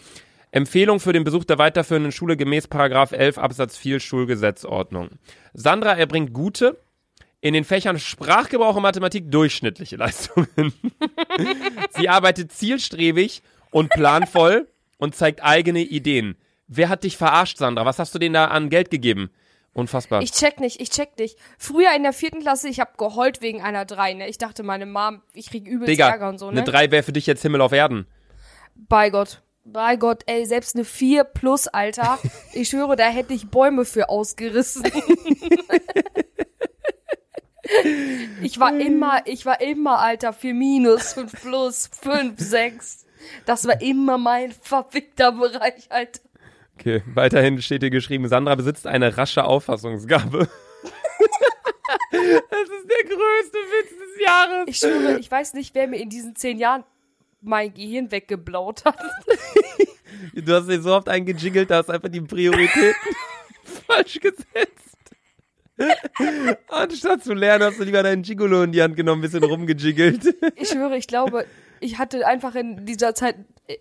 Empfehlung 0.51 0.99
für 0.99 1.13
den 1.13 1.23
Besuch 1.23 1.43
der 1.43 1.59
weiterführenden 1.59 2.11
Schule 2.11 2.35
gemäß 2.35 2.67
Paragraph 2.67 3.11
11 3.11 3.37
Absatz 3.37 3.77
4 3.77 3.99
Schulgesetzordnung. 3.99 5.09
Sandra 5.53 5.93
erbringt 5.93 6.33
gute, 6.33 6.77
in 7.41 7.53
den 7.53 7.63
Fächern 7.63 7.99
Sprachgebrauch 7.99 8.75
und 8.75 8.81
Mathematik 8.81 9.31
durchschnittliche 9.31 9.95
Leistungen. 9.95 10.73
Sie 11.91 12.09
arbeitet 12.09 12.51
zielstrebig 12.51 13.41
und 13.71 13.89
planvoll 13.89 14.67
und 14.97 15.15
zeigt 15.15 15.43
eigene 15.43 15.81
Ideen. 15.81 16.35
Wer 16.67 16.89
hat 16.89 17.03
dich 17.03 17.17
verarscht, 17.17 17.57
Sandra? 17.57 17.85
Was 17.85 17.99
hast 17.99 18.13
du 18.13 18.19
denen 18.19 18.33
da 18.33 18.45
an 18.45 18.69
Geld 18.69 18.91
gegeben? 18.91 19.29
Unfassbar. 19.73 20.21
Ich 20.21 20.31
check 20.31 20.59
nicht, 20.59 20.81
ich 20.81 20.89
check 20.89 21.17
nicht. 21.17 21.37
Früher 21.57 21.93
in 21.95 22.03
der 22.03 22.13
vierten 22.13 22.41
Klasse, 22.41 22.67
ich 22.69 22.79
hab 22.79 22.97
geheult 22.97 23.41
wegen 23.41 23.61
einer 23.61 23.85
drei, 23.85 24.13
ne? 24.13 24.27
Ich 24.27 24.37
dachte, 24.37 24.63
meine 24.63 24.85
Mom, 24.85 25.21
ich 25.33 25.49
krieg 25.49 25.67
übelst 25.67 25.89
Digga, 25.89 26.09
Ärger 26.09 26.29
und 26.29 26.39
so, 26.39 26.47
eine 26.47 26.61
ne? 26.61 26.65
3 26.65 26.91
wäre 26.91 27.03
für 27.03 27.13
dich 27.13 27.27
jetzt 27.27 27.43
Himmel 27.43 27.61
auf 27.61 27.71
Erden. 27.71 28.07
Bei 28.75 29.09
Gott. 29.09 29.41
Bei 29.65 29.95
Gott, 29.97 30.23
ey, 30.25 30.45
selbst 30.45 30.75
eine 30.75 30.85
4 30.85 31.23
plus, 31.23 31.67
Alter. 31.67 32.17
Ich 32.53 32.69
schwöre, 32.69 32.95
da 32.95 33.07
hätte 33.07 33.33
ich 33.33 33.49
Bäume 33.49 33.85
für 33.85 34.09
ausgerissen. 34.09 34.83
ich 38.41 38.59
war 38.59 38.75
immer, 38.75 39.21
ich 39.25 39.45
war 39.45 39.61
immer, 39.61 39.99
Alter, 39.99 40.33
4 40.33 40.55
minus, 40.55 41.13
5 41.13 41.41
plus, 41.41 41.89
5, 42.01 42.39
6. 42.39 43.05
Das 43.45 43.67
war 43.67 43.79
immer 43.81 44.17
mein 44.17 44.51
verfickter 44.51 45.31
Bereich, 45.33 45.91
Alter. 45.91 46.21
Okay, 46.79 47.03
weiterhin 47.13 47.61
steht 47.61 47.81
hier 47.81 47.89
geschrieben, 47.89 48.29
Sandra 48.29 48.55
besitzt 48.55 48.87
eine 48.87 49.17
rasche 49.17 49.43
Auffassungsgabe. 49.43 50.39
das 52.11 52.21
ist 52.21 52.89
der 52.89 53.03
größte 53.03 53.57
Witz 53.57 53.89
des 53.89 54.25
Jahres. 54.25 54.63
Ich 54.67 54.77
schwöre, 54.77 55.19
ich 55.19 55.29
weiß 55.29 55.55
nicht, 55.55 55.75
wer 55.75 55.87
mir 55.87 55.97
in 55.97 56.09
diesen 56.09 56.37
10 56.37 56.57
Jahren 56.57 56.85
mein 57.41 57.73
Gehirn 57.73 58.11
weggeblaut 58.11 58.85
hat. 58.85 58.97
Du 60.33 60.53
hast 60.53 60.67
dir 60.67 60.81
so 60.81 60.93
oft 60.93 61.07
eingejiggelt, 61.07 61.69
da 61.69 61.77
hast 61.77 61.89
einfach 61.89 62.09
die 62.09 62.19
Prioritäten 62.19 62.95
falsch 63.87 64.19
gesetzt. 64.19 64.97
Anstatt 66.67 67.23
zu 67.23 67.33
lernen, 67.33 67.65
hast 67.65 67.79
du 67.79 67.83
lieber 67.83 68.03
deinen 68.03 68.23
Gigolo 68.23 68.63
in 68.63 68.71
die 68.71 68.81
Hand 68.81 68.95
genommen, 68.95 69.19
ein 69.19 69.21
bisschen 69.21 69.43
rumgejiggelt. 69.43 70.35
Ich 70.55 70.69
schwöre, 70.69 70.97
ich 70.97 71.07
glaube, 71.07 71.45
ich 71.79 71.99
hatte 71.99 72.25
einfach 72.27 72.55
in 72.55 72.85
dieser 72.85 73.15
Zeit, 73.15 73.35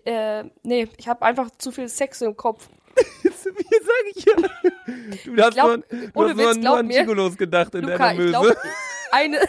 äh, 0.05 0.45
nee, 0.63 0.87
ich 0.97 1.07
habe 1.07 1.23
einfach 1.23 1.49
zu 1.57 1.71
viel 1.71 1.89
Sex 1.89 2.21
im 2.21 2.37
Kopf. 2.37 2.69
Wie 3.23 3.79
sag 3.85 4.05
ich 4.15 4.25
ja? 4.25 4.35
Du 5.25 5.43
hast, 5.43 5.53
glaub- 5.53 5.67
nur, 5.67 5.77
du 5.87 5.97
hast 5.97 6.13
nur, 6.15 6.37
Witz, 6.37 6.45
nur 6.55 6.61
glaub 6.61 6.77
an. 6.77 6.89
Gigolos 6.89 7.37
gedacht 7.37 7.75
in 7.75 7.81
Luca, 7.81 7.97
deiner 7.97 8.13
Möse. 8.19 8.29
glaube, 8.29 8.57
eine. 9.11 9.39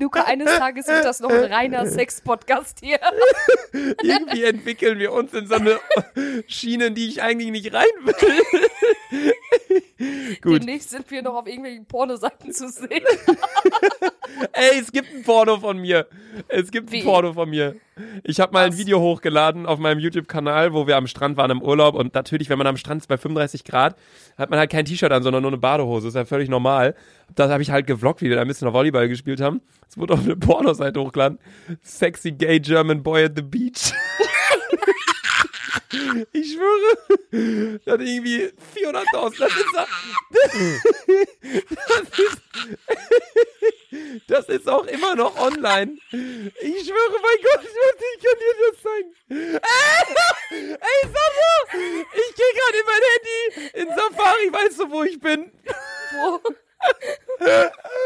Luca, 0.00 0.24
eines 0.24 0.46
Tages 0.58 0.88
wird 0.88 1.04
das 1.04 1.20
noch 1.20 1.30
ein 1.30 1.44
reiner 1.52 1.86
Sex-Podcast 1.86 2.78
hier. 2.82 2.98
Irgendwie 4.02 4.42
entwickeln 4.42 4.98
wir 4.98 5.12
uns 5.12 5.32
in 5.34 5.46
so 5.46 5.54
eine 5.54 5.78
Schiene, 6.48 6.86
in 6.86 6.94
die 6.96 7.08
ich 7.08 7.22
eigentlich 7.22 7.50
nicht 7.52 7.72
rein 7.72 7.84
will. 8.02 9.32
Gut. 10.42 10.62
Demnächst 10.62 10.90
sind 10.90 11.10
wir 11.10 11.22
noch 11.22 11.34
auf 11.34 11.46
irgendwelchen 11.46 11.86
Pornoseiten 11.86 12.52
zu 12.52 12.68
sehen. 12.68 12.88
Ey, 14.52 14.80
es 14.80 14.92
gibt 14.92 15.14
ein 15.14 15.22
Porno 15.22 15.58
von 15.58 15.78
mir. 15.78 16.06
Es 16.48 16.70
gibt 16.70 16.90
Wie? 16.92 16.98
ein 16.98 17.04
Porno 17.04 17.32
von 17.32 17.48
mir. 17.48 17.76
Ich 18.24 18.40
habe 18.40 18.52
mal 18.52 18.66
ein? 18.66 18.76
Video 18.76 19.00
hochgeladen 19.00 19.66
auf 19.66 19.78
meinem 19.78 20.00
YouTube-Kanal, 20.00 20.72
wo 20.72 20.86
wir 20.86 20.96
am 20.96 21.06
Strand 21.06 21.36
waren 21.36 21.50
im 21.50 21.62
Urlaub. 21.62 21.94
Und 21.94 22.14
natürlich, 22.14 22.50
wenn 22.50 22.58
man 22.58 22.66
am 22.66 22.76
Strand 22.76 23.02
ist 23.02 23.06
bei 23.06 23.16
35 23.16 23.64
Grad, 23.64 23.96
hat 24.36 24.50
man 24.50 24.58
halt 24.58 24.70
kein 24.70 24.84
T-Shirt 24.84 25.12
an, 25.12 25.22
sondern 25.22 25.42
nur 25.42 25.52
eine 25.52 25.58
Badehose. 25.58 26.08
ist 26.08 26.14
ja 26.14 26.24
völlig 26.24 26.48
normal. 26.48 26.94
Da 27.34 27.48
habe 27.48 27.62
ich 27.62 27.70
halt 27.70 27.86
gevloggt, 27.86 28.20
wie 28.20 28.28
wir 28.28 28.36
da 28.36 28.42
ein 28.42 28.48
bisschen 28.48 28.66
noch 28.66 28.74
Volleyball 28.74 29.08
gespielt 29.08 29.40
haben. 29.40 29.60
Es 29.88 29.96
wurde 29.96 30.14
auf 30.14 30.24
eine 30.24 30.36
Pornoseite 30.36 31.00
hochgeladen. 31.00 31.38
Sexy 31.82 32.32
gay 32.32 32.58
German 32.58 33.02
boy 33.02 33.24
at 33.24 33.32
the 33.36 33.42
beach. 33.42 33.92
Ich 36.32 36.52
schwöre, 36.52 37.78
das 37.78 37.92
hat 37.92 38.00
irgendwie 38.00 38.52
400.000. 38.76 39.38
Das 39.38 39.52
ist, 39.56 39.74
das 41.86 42.08
ist, 42.18 42.42
das 44.28 44.48
ist 44.48 44.68
auch 44.68 44.86
immer 44.86 45.14
noch 45.14 45.36
online. 45.38 45.96
Ich 46.10 46.86
schwöre, 46.86 47.18
mein 47.22 47.40
Gott, 47.42 47.60
ich, 47.62 48.22
kann 48.22 48.38
dir 48.40 48.54
das 48.70 48.82
zeigen. 48.82 49.14
Ey, 50.50 51.02
Sandra, 51.02 51.52
ich 52.12 52.34
gehe 52.34 52.52
gerade 52.54 52.78
in 52.78 52.86
mein 52.86 53.02
Handy 53.10 53.40
in 53.80 53.88
Safari, 53.88 54.52
weißt 54.52 54.80
du, 54.80 54.90
wo 54.90 55.02
ich 55.04 55.18
bin? 55.18 55.52
Wo? 56.12 56.40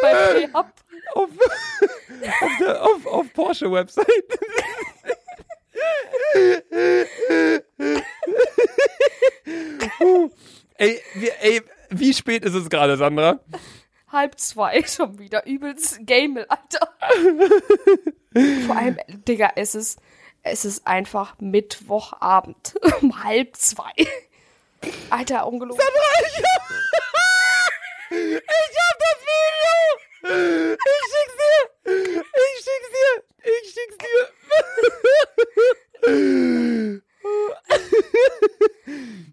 Bei 0.02 0.14
P-Hub. 0.34 0.72
Auf, 1.14 1.30
auf, 2.40 2.60
auf, 2.80 3.06
auf 3.06 3.32
Porsche-Website. 3.32 4.06
Ey, 10.76 11.02
wie, 11.14 11.28
ey, 11.40 11.62
wie 11.90 12.14
spät 12.14 12.44
ist 12.44 12.54
es 12.54 12.70
gerade, 12.70 12.96
Sandra? 12.96 13.40
Halb 14.10 14.38
zwei 14.38 14.82
schon 14.86 15.18
wieder. 15.18 15.44
Übelst 15.46 16.06
Gamel, 16.06 16.46
Alter. 16.48 16.94
Vor 18.66 18.76
allem, 18.76 18.98
Digga, 19.08 19.52
es 19.56 19.74
ist, 19.74 19.98
es 20.42 20.64
ist 20.64 20.86
einfach 20.86 21.34
Mittwochabend. 21.40 22.74
Um 23.00 23.22
halb 23.22 23.56
zwei. 23.56 23.92
Alter, 25.10 25.46
ungelogen. 25.46 25.80
Ich 28.10 28.78
hab 28.78 28.98
das 28.98 29.18
Video! 29.28 29.78
Ich 30.24 31.04
schick's 31.10 31.36
dir! 31.36 32.22
Ich 32.22 32.56
schick's 32.56 32.90
dir! 32.90 33.27
Ich 33.48 33.72
schick's 33.72 33.98
dir! 33.98 34.28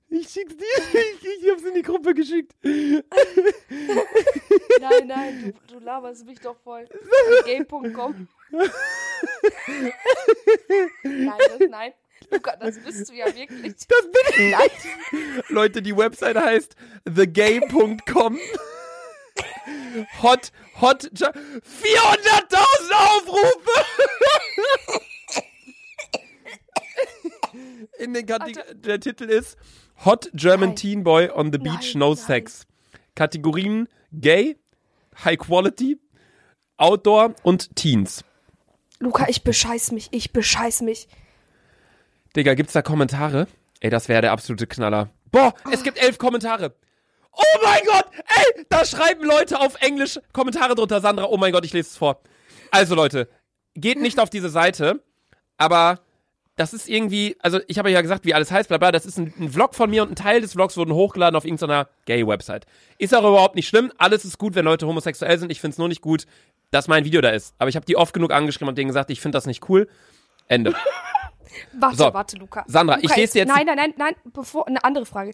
Ich 0.10 0.30
schick's 0.30 0.56
dir! 0.56 0.66
Ich, 0.94 1.24
ich 1.44 1.52
hab's 1.52 1.64
in 1.64 1.74
die 1.74 1.82
Gruppe 1.82 2.14
geschickt. 2.14 2.54
Nein, 2.64 3.04
nein, 5.08 5.54
du, 5.68 5.74
du 5.74 5.80
laberst 5.84 6.26
mich 6.26 6.40
doch 6.40 6.56
voll. 6.64 6.88
Game.com. 7.46 8.28
nein, 11.04 11.38
das, 11.38 11.60
nein. 11.70 11.94
Luca, 12.32 12.56
das 12.56 12.80
bist 12.80 13.10
du 13.10 13.14
ja 13.14 13.26
wirklich. 13.26 13.76
Das 13.88 14.02
bin 14.04 14.46
ich! 14.46 14.52
Nein. 14.52 14.70
Leute, 15.50 15.82
die 15.82 15.96
Website 15.96 16.38
heißt 16.38 16.76
thegay.com. 17.06 18.40
Hot, 20.22 20.52
hot, 20.82 21.10
ja- 21.20 21.32
400.000 21.32 22.92
Aufrufe! 22.94 23.72
In 28.00 28.14
den 28.14 28.26
Kategor 28.26 28.64
Alter. 28.64 28.74
der 28.76 29.00
Titel 29.00 29.24
ist 29.26 29.58
Hot 30.04 30.30
German 30.34 30.70
Nein. 30.70 30.76
Teen 30.76 31.04
Boy 31.04 31.30
on 31.30 31.52
the 31.54 31.58
Beach, 31.58 31.94
Nein, 31.94 32.00
No 32.00 32.10
nein. 32.14 32.18
Sex. 32.18 32.68
Kategorien 33.16 33.88
Gay, 34.12 34.58
High 35.24 35.38
Quality, 35.40 35.98
Outdoor 36.78 37.34
und 37.44 37.76
Teens. 37.76 38.24
Luca, 39.00 39.28
ich 39.30 39.44
bescheiß 39.44 39.92
mich. 39.92 40.10
Ich 40.12 40.34
bescheiß 40.34 40.82
mich. 40.82 41.08
Digga, 42.36 42.54
gibt's 42.54 42.74
da 42.74 42.82
Kommentare? 42.82 43.48
Ey, 43.80 43.90
das 43.90 44.10
wäre 44.10 44.22
der 44.22 44.32
absolute 44.34 44.68
Knaller. 44.68 45.10
Boah, 45.32 45.54
es 45.72 45.84
gibt 45.84 45.98
elf 45.98 46.18
Kommentare. 46.18 46.76
Oh 47.38 47.60
mein 47.64 47.82
Gott, 47.86 48.06
ey, 48.28 48.66
da 48.70 48.86
schreiben 48.86 49.24
Leute 49.26 49.60
auf 49.60 49.76
Englisch 49.82 50.20
Kommentare 50.34 50.76
drunter. 50.76 51.02
Sandra, 51.02 51.26
oh 51.26 51.38
mein 51.38 51.52
Gott, 51.52 51.66
ich 51.66 51.74
lese 51.74 51.90
es 51.90 51.98
vor. 51.98 52.22
Also 52.72 52.96
Leute, 52.96 53.28
geht 53.76 54.00
nicht 54.00 54.20
auf 54.20 54.30
diese 54.30 54.50
Seite, 54.50 55.02
aber 55.58 56.00
das 56.58 56.74
ist 56.74 56.88
irgendwie, 56.88 57.36
also 57.42 57.60
ich 57.68 57.78
habe 57.78 57.92
ja 57.92 58.02
gesagt, 58.02 58.24
wie 58.24 58.34
alles 58.34 58.50
heißt, 58.52 58.70
bla 58.70 58.78
bla, 58.78 58.92
das 58.94 59.06
ist 59.06 59.18
ein, 59.18 59.34
ein 59.38 59.50
Vlog 59.52 59.76
von 59.76 59.90
mir 59.90 60.04
und 60.04 60.12
ein 60.12 60.16
Teil 60.16 60.40
des 60.40 60.54
Vlogs 60.54 60.78
wurden 60.78 60.94
hochgeladen 60.94 61.36
auf 61.36 61.44
irgendeiner 61.44 61.90
Gay-Website. 62.06 62.66
Ist 62.98 63.14
auch 63.14 63.20
überhaupt 63.28 63.56
nicht 63.56 63.68
schlimm, 63.68 63.92
alles 63.98 64.24
ist 64.24 64.38
gut, 64.38 64.56
wenn 64.56 64.64
Leute 64.64 64.88
homosexuell 64.88 65.38
sind, 65.38 65.52
ich 65.52 65.60
find's 65.60 65.78
nur 65.78 65.90
nicht 65.90 66.02
gut, 66.02 66.26
dass 66.72 66.88
mein 66.88 67.04
Video 67.04 67.20
da 67.20 67.30
ist. 67.32 67.54
Aber 67.58 67.68
ich 67.70 67.76
habe 67.76 67.86
die 67.86 67.98
oft 67.98 68.14
genug 68.14 68.32
angeschrieben 68.32 68.70
und 68.70 68.78
denen 68.78 68.88
gesagt, 68.88 69.10
ich 69.10 69.20
finde 69.20 69.36
das 69.36 69.46
nicht 69.46 69.68
cool. 69.70 69.90
Ende. 70.48 70.74
Warte, 71.80 71.96
So. 71.98 72.14
warte, 72.14 72.38
Luca. 72.38 72.64
Sandra, 72.68 72.96
Luca, 72.96 73.08
ich 73.08 73.16
lese 73.16 73.40
jetzt- 73.40 73.48
Nein, 73.50 73.66
nein, 73.66 73.76
nein, 73.78 73.94
nein. 73.98 74.16
Bevor, 74.26 74.68
eine 74.68 74.84
andere 74.84 75.06
Frage. 75.06 75.34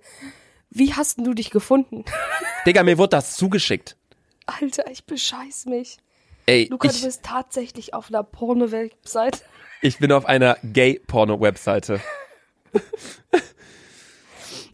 Wie 0.71 0.93
hast 0.93 1.19
du 1.19 1.33
dich 1.33 1.51
gefunden? 1.51 2.05
Digga, 2.65 2.83
mir 2.83 2.97
wurde 2.97 3.09
das 3.09 3.35
zugeschickt. 3.35 3.97
Alter, 4.45 4.89
ich 4.89 5.05
bescheiß 5.05 5.65
mich. 5.65 5.97
Ey, 6.45 6.67
Luca, 6.69 6.87
ich, 6.87 6.99
du 6.99 7.05
bist 7.05 7.23
tatsächlich 7.23 7.93
auf 7.93 8.07
einer 8.07 8.23
Porno-Website. 8.23 9.43
ich 9.81 9.99
bin 9.99 10.11
auf 10.11 10.25
einer 10.25 10.57
Gay-Porno-Webseite. 10.63 12.01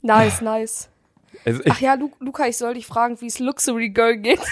Nice, 0.04 0.42
nice. 0.42 0.90
Also 1.44 1.62
ich, 1.66 1.72
Ach 1.72 1.82
ja, 1.82 1.96
Lu 1.96 2.12
Luca, 2.20 2.48
ich 2.48 2.56
soll 2.56 2.76
dich 2.76 2.86
fragen, 2.86 3.20
wie 3.20 3.28
es 3.28 3.40
Luxury 3.40 3.90
Girl 3.90 4.16
geht. 4.16 4.40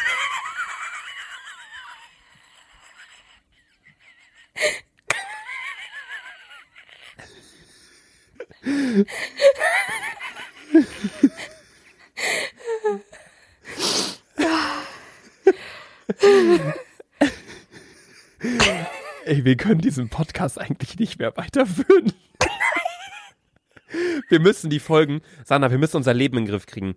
ey, 19.36 19.44
wir 19.46 19.58
können 19.58 19.82
diesen 19.82 20.10
Podcast 20.10 20.60
eigentlich 20.60 20.98
nicht 20.98 21.20
mehr 21.20 21.36
weiterführen. 21.36 22.14
wir 24.30 24.40
müssen 24.40 24.70
die 24.70 24.80
Folgen, 24.80 25.22
Sandra, 25.44 25.72
wir 25.72 25.78
müssen 25.78 25.98
unser 25.98 26.14
Leben 26.14 26.38
in 26.38 26.46
den 26.46 26.52
Griff 26.52 26.66
kriegen. 26.66 26.96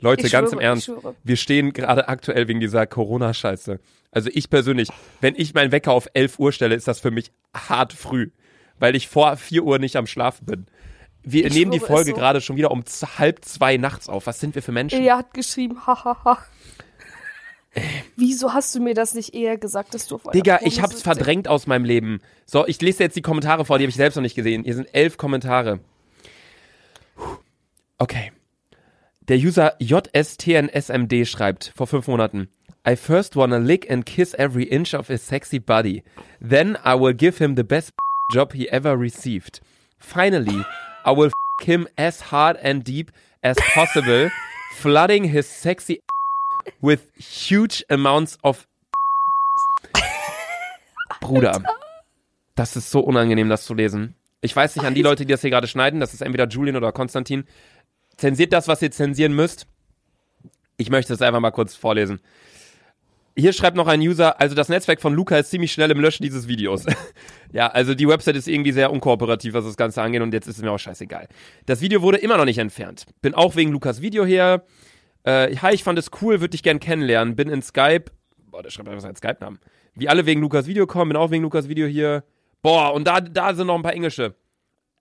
Leute, 0.00 0.26
Ich 0.26 0.32
ganz 0.32 0.50
schwöre, 0.50 0.62
im 0.62 0.66
Ernst, 0.66 0.90
wir 1.24 1.36
stehen 1.36 1.72
gerade 1.72 2.08
aktuell 2.08 2.48
wegen 2.48 2.60
dieser 2.60 2.86
Corona-Scheiße. 2.86 3.80
Also 4.12 4.30
ich 4.32 4.48
persönlich, 4.48 4.88
wenn 5.20 5.34
ich 5.36 5.52
meinen 5.52 5.72
Wecker 5.72 5.92
auf 5.92 6.08
11 6.14 6.38
Uhr 6.38 6.52
stelle, 6.52 6.74
ist 6.74 6.88
das 6.88 7.00
für 7.00 7.10
mich 7.10 7.32
hart 7.54 7.92
früh, 7.92 8.30
weil 8.78 8.96
ich 8.96 9.08
vor 9.08 9.36
4 9.36 9.62
Uhr 9.64 9.78
nicht 9.78 9.96
am 9.96 10.06
Schlafen 10.06 10.46
bin. 10.46 10.66
Wir 11.22 11.46
Ich 11.46 11.54
nehmen 11.54 11.70
die 11.70 11.78
schwöre, 11.78 11.92
Folge 11.92 12.10
so. 12.10 12.16
gerade 12.16 12.40
schon 12.40 12.56
wieder 12.56 12.70
um 12.70 12.82
halb 13.18 13.44
zwei 13.44 13.76
nachts 13.76 14.08
auf. 14.08 14.26
Was 14.26 14.40
sind 14.40 14.54
wir 14.54 14.62
für 14.62 14.72
Menschen? 14.72 15.00
Ilja 15.00 15.18
hat 15.18 15.34
geschrieben, 15.34 15.86
hahaha. 15.86 16.38
Wieso 18.16 18.52
hast 18.52 18.74
du 18.74 18.80
mir 18.80 18.94
das 18.94 19.14
nicht 19.14 19.34
eher 19.34 19.56
gesagt, 19.56 19.94
dass 19.94 20.06
du 20.08 20.16
auf 20.16 20.22
Digga, 20.32 20.60
ich 20.62 20.82
hab's 20.82 21.02
verdrängt 21.02 21.46
aus 21.46 21.66
meinem 21.66 21.84
Leben. 21.84 22.20
So, 22.44 22.66
ich 22.66 22.80
lese 22.80 23.04
jetzt 23.04 23.16
die 23.16 23.22
Kommentare 23.22 23.64
vor, 23.64 23.78
die 23.78 23.84
habe 23.84 23.90
ich 23.90 23.96
selbst 23.96 24.16
noch 24.16 24.22
nicht 24.22 24.34
gesehen. 24.34 24.64
Hier 24.64 24.74
sind 24.74 24.88
elf 24.92 25.16
Kommentare. 25.16 25.78
Okay. 27.98 28.32
Der 29.28 29.36
User 29.36 29.74
JSTNSMD 29.78 31.26
schreibt 31.26 31.72
vor 31.76 31.86
fünf 31.86 32.08
Monaten. 32.08 32.48
I 32.88 32.96
first 32.96 33.36
wanna 33.36 33.58
lick 33.58 33.88
and 33.90 34.04
kiss 34.04 34.34
every 34.34 34.64
inch 34.64 34.94
of 34.94 35.08
his 35.08 35.24
sexy 35.24 35.60
body. 35.60 36.02
Then 36.40 36.76
I 36.84 36.94
will 36.98 37.14
give 37.14 37.38
him 37.38 37.54
the 37.54 37.62
best 37.62 37.92
job 38.32 38.52
he 38.52 38.68
ever 38.70 38.98
received. 38.98 39.60
Finally, 39.98 40.64
I 41.04 41.10
will 41.12 41.30
f 41.60 41.66
him 41.66 41.86
as 41.96 42.32
hard 42.32 42.56
and 42.62 42.82
deep 42.82 43.12
as 43.42 43.56
possible, 43.74 44.30
flooding 44.78 45.24
his 45.24 45.46
sexy 45.46 46.00
with 46.80 47.00
huge 47.18 47.84
amounts 47.88 48.38
of 48.42 48.66
Bruder, 51.20 51.62
das 52.54 52.76
ist 52.76 52.90
so 52.90 53.00
unangenehm, 53.00 53.48
das 53.48 53.64
zu 53.64 53.74
lesen. 53.74 54.14
Ich 54.40 54.56
weiß 54.56 54.76
nicht 54.76 54.84
an 54.84 54.94
die 54.94 55.02
Leute, 55.02 55.26
die 55.26 55.32
das 55.32 55.42
hier 55.42 55.50
gerade 55.50 55.66
schneiden, 55.66 56.00
das 56.00 56.14
ist 56.14 56.22
entweder 56.22 56.48
Julian 56.48 56.76
oder 56.76 56.92
Konstantin. 56.92 57.44
Zensiert 58.16 58.52
das, 58.52 58.68
was 58.68 58.82
ihr 58.82 58.90
zensieren 58.90 59.34
müsst. 59.34 59.66
Ich 60.76 60.90
möchte 60.90 61.12
es 61.12 61.22
einfach 61.22 61.40
mal 61.40 61.50
kurz 61.50 61.74
vorlesen. 61.74 62.20
Hier 63.36 63.52
schreibt 63.52 63.76
noch 63.76 63.86
ein 63.86 64.00
User, 64.00 64.40
also 64.40 64.54
das 64.54 64.68
Netzwerk 64.68 65.00
von 65.00 65.14
Luca 65.14 65.38
ist 65.38 65.50
ziemlich 65.50 65.72
schnell 65.72 65.90
im 65.90 66.00
Löschen 66.00 66.22
dieses 66.22 66.48
Videos. 66.48 66.84
ja, 67.52 67.68
also 67.68 67.94
die 67.94 68.08
Website 68.08 68.36
ist 68.36 68.48
irgendwie 68.48 68.72
sehr 68.72 68.90
unkooperativ, 68.90 69.54
was 69.54 69.64
das 69.64 69.76
Ganze 69.76 70.02
angeht 70.02 70.20
und 70.20 70.34
jetzt 70.34 70.48
ist 70.48 70.56
es 70.56 70.62
mir 70.62 70.72
auch 70.72 70.78
scheißegal. 70.78 71.28
Das 71.66 71.80
Video 71.80 72.02
wurde 72.02 72.18
immer 72.18 72.36
noch 72.36 72.44
nicht 72.44 72.58
entfernt. 72.58 73.06
Bin 73.22 73.34
auch 73.34 73.56
wegen 73.56 73.70
Lukas 73.70 74.00
Video 74.00 74.24
hier. 74.24 74.64
Äh, 75.24 75.56
hi, 75.56 75.74
ich 75.74 75.84
fand 75.84 75.98
es 75.98 76.10
cool, 76.20 76.40
würde 76.40 76.50
dich 76.50 76.62
gern 76.62 76.80
kennenlernen. 76.80 77.36
Bin 77.36 77.48
in 77.48 77.62
Skype. 77.62 78.06
Boah, 78.50 78.62
der 78.62 78.70
schreibt 78.70 78.88
einfach 78.88 79.02
seinen 79.02 79.16
Skype-Namen. 79.16 79.60
Wie 79.94 80.08
alle 80.08 80.26
wegen 80.26 80.40
Lukas 80.40 80.66
Video 80.66 80.86
kommen, 80.86 81.10
bin 81.10 81.16
auch 81.16 81.30
wegen 81.30 81.42
Lukas 81.42 81.68
Video 81.68 81.86
hier. 81.86 82.24
Boah, 82.62 82.92
und 82.94 83.06
da, 83.06 83.20
da 83.20 83.54
sind 83.54 83.66
noch 83.66 83.74
ein 83.74 83.82
paar 83.82 83.94
Englische. 83.94 84.34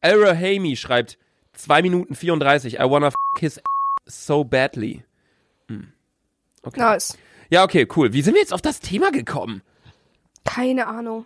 Era 0.01 0.33
Hamey 0.35 0.75
schreibt 0.75 1.17
2 1.53 1.81
Minuten 1.81 2.15
34. 2.15 2.75
I 2.75 2.83
wanna 2.83 3.07
f 3.07 3.15
his 3.37 3.61
so 4.05 4.43
badly. 4.43 5.03
Hm. 5.67 5.91
Okay. 6.63 6.79
Nice. 6.79 7.17
Ja, 7.49 7.63
okay, 7.63 7.87
cool. 7.95 8.13
Wie 8.13 8.21
sind 8.21 8.33
wir 8.33 8.41
jetzt 8.41 8.53
auf 8.53 8.61
das 8.61 8.79
Thema 8.79 9.11
gekommen? 9.11 9.61
Keine 10.45 10.87
Ahnung. 10.87 11.25